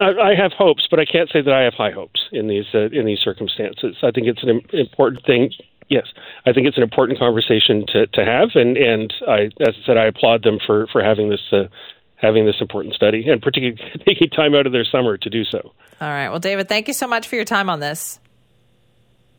I 0.00 0.34
have 0.34 0.52
hopes, 0.52 0.88
but 0.90 0.98
I 0.98 1.04
can't 1.04 1.28
say 1.30 1.42
that 1.42 1.52
I 1.52 1.62
have 1.62 1.74
high 1.74 1.90
hopes 1.90 2.20
in 2.32 2.48
these 2.48 2.64
uh, 2.72 2.88
in 2.90 3.04
these 3.04 3.18
circumstances. 3.18 3.96
I 4.02 4.10
think 4.10 4.28
it's 4.28 4.42
an 4.42 4.62
important 4.72 5.26
thing. 5.26 5.50
Yes, 5.90 6.06
I 6.46 6.54
think 6.54 6.66
it's 6.66 6.78
an 6.78 6.82
important 6.82 7.18
conversation 7.18 7.84
to, 7.88 8.06
to 8.06 8.24
have, 8.24 8.50
and 8.54 8.78
and 8.78 9.12
I, 9.28 9.50
as 9.60 9.74
I 9.82 9.86
said, 9.86 9.98
I 9.98 10.06
applaud 10.06 10.42
them 10.42 10.58
for 10.66 10.86
for 10.86 11.04
having 11.04 11.28
this 11.28 11.42
uh, 11.52 11.64
having 12.16 12.46
this 12.46 12.56
important 12.62 12.94
study, 12.94 13.28
and 13.28 13.42
particularly 13.42 13.78
taking 14.06 14.30
time 14.30 14.54
out 14.54 14.64
of 14.64 14.72
their 14.72 14.86
summer 14.86 15.18
to 15.18 15.28
do 15.28 15.44
so. 15.44 15.58
All 16.00 16.08
right. 16.08 16.30
Well, 16.30 16.38
David, 16.38 16.70
thank 16.70 16.88
you 16.88 16.94
so 16.94 17.06
much 17.06 17.28
for 17.28 17.36
your 17.36 17.44
time 17.44 17.68
on 17.68 17.80
this. 17.80 18.20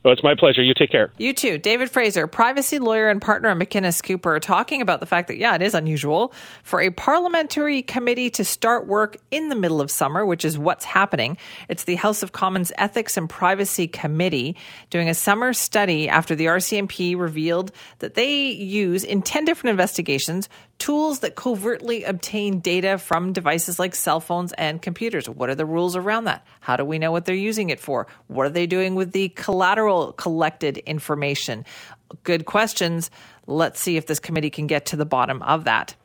Well, 0.03 0.13
it's 0.13 0.23
my 0.23 0.33
pleasure. 0.33 0.63
You 0.63 0.73
take 0.73 0.89
care. 0.89 1.11
You 1.19 1.31
too. 1.31 1.59
David 1.59 1.91
Fraser, 1.91 2.25
privacy 2.25 2.79
lawyer 2.79 3.09
and 3.09 3.21
partner 3.21 3.49
at 3.49 3.57
McInnes 3.57 4.03
Cooper, 4.03 4.39
talking 4.39 4.81
about 4.81 4.99
the 4.99 5.05
fact 5.05 5.27
that, 5.27 5.37
yeah, 5.37 5.53
it 5.53 5.61
is 5.61 5.75
unusual 5.75 6.33
for 6.63 6.81
a 6.81 6.89
parliamentary 6.89 7.83
committee 7.83 8.31
to 8.31 8.43
start 8.43 8.87
work 8.87 9.17
in 9.29 9.49
the 9.49 9.55
middle 9.55 9.79
of 9.79 9.91
summer, 9.91 10.25
which 10.25 10.43
is 10.43 10.57
what's 10.57 10.85
happening. 10.85 11.37
It's 11.69 11.83
the 11.83 11.95
House 11.95 12.23
of 12.23 12.31
Commons 12.31 12.71
Ethics 12.79 13.15
and 13.15 13.29
Privacy 13.29 13.87
Committee 13.87 14.55
doing 14.89 15.07
a 15.07 15.13
summer 15.13 15.53
study 15.53 16.09
after 16.09 16.33
the 16.33 16.47
RCMP 16.47 17.15
revealed 17.15 17.71
that 17.99 18.15
they 18.15 18.47
use 18.49 19.03
in 19.03 19.21
10 19.21 19.45
different 19.45 19.69
investigations 19.69 20.49
tools 20.81 21.19
that 21.19 21.35
covertly 21.35 22.03
obtain 22.05 22.59
data 22.59 22.97
from 22.97 23.33
devices 23.33 23.77
like 23.77 23.93
cell 23.93 24.19
phones 24.19 24.51
and 24.53 24.81
computers. 24.81 25.29
What 25.29 25.51
are 25.51 25.55
the 25.55 25.63
rules 25.63 25.95
around 25.95 26.23
that? 26.23 26.43
How 26.59 26.75
do 26.75 26.83
we 26.83 26.97
know 26.97 27.11
what 27.11 27.25
they're 27.25 27.35
using 27.35 27.69
it 27.69 27.79
for? 27.79 28.07
What 28.25 28.47
are 28.47 28.49
they 28.49 28.65
doing 28.65 28.95
with 28.95 29.11
the 29.11 29.29
collateral 29.29 30.13
collected 30.13 30.79
information? 30.79 31.65
Good 32.23 32.45
questions. 32.45 33.11
Let's 33.45 33.79
see 33.79 33.95
if 33.95 34.07
this 34.07 34.19
committee 34.19 34.49
can 34.49 34.65
get 34.65 34.87
to 34.87 34.95
the 34.95 35.05
bottom 35.05 35.43
of 35.43 35.65
that. 35.65 35.95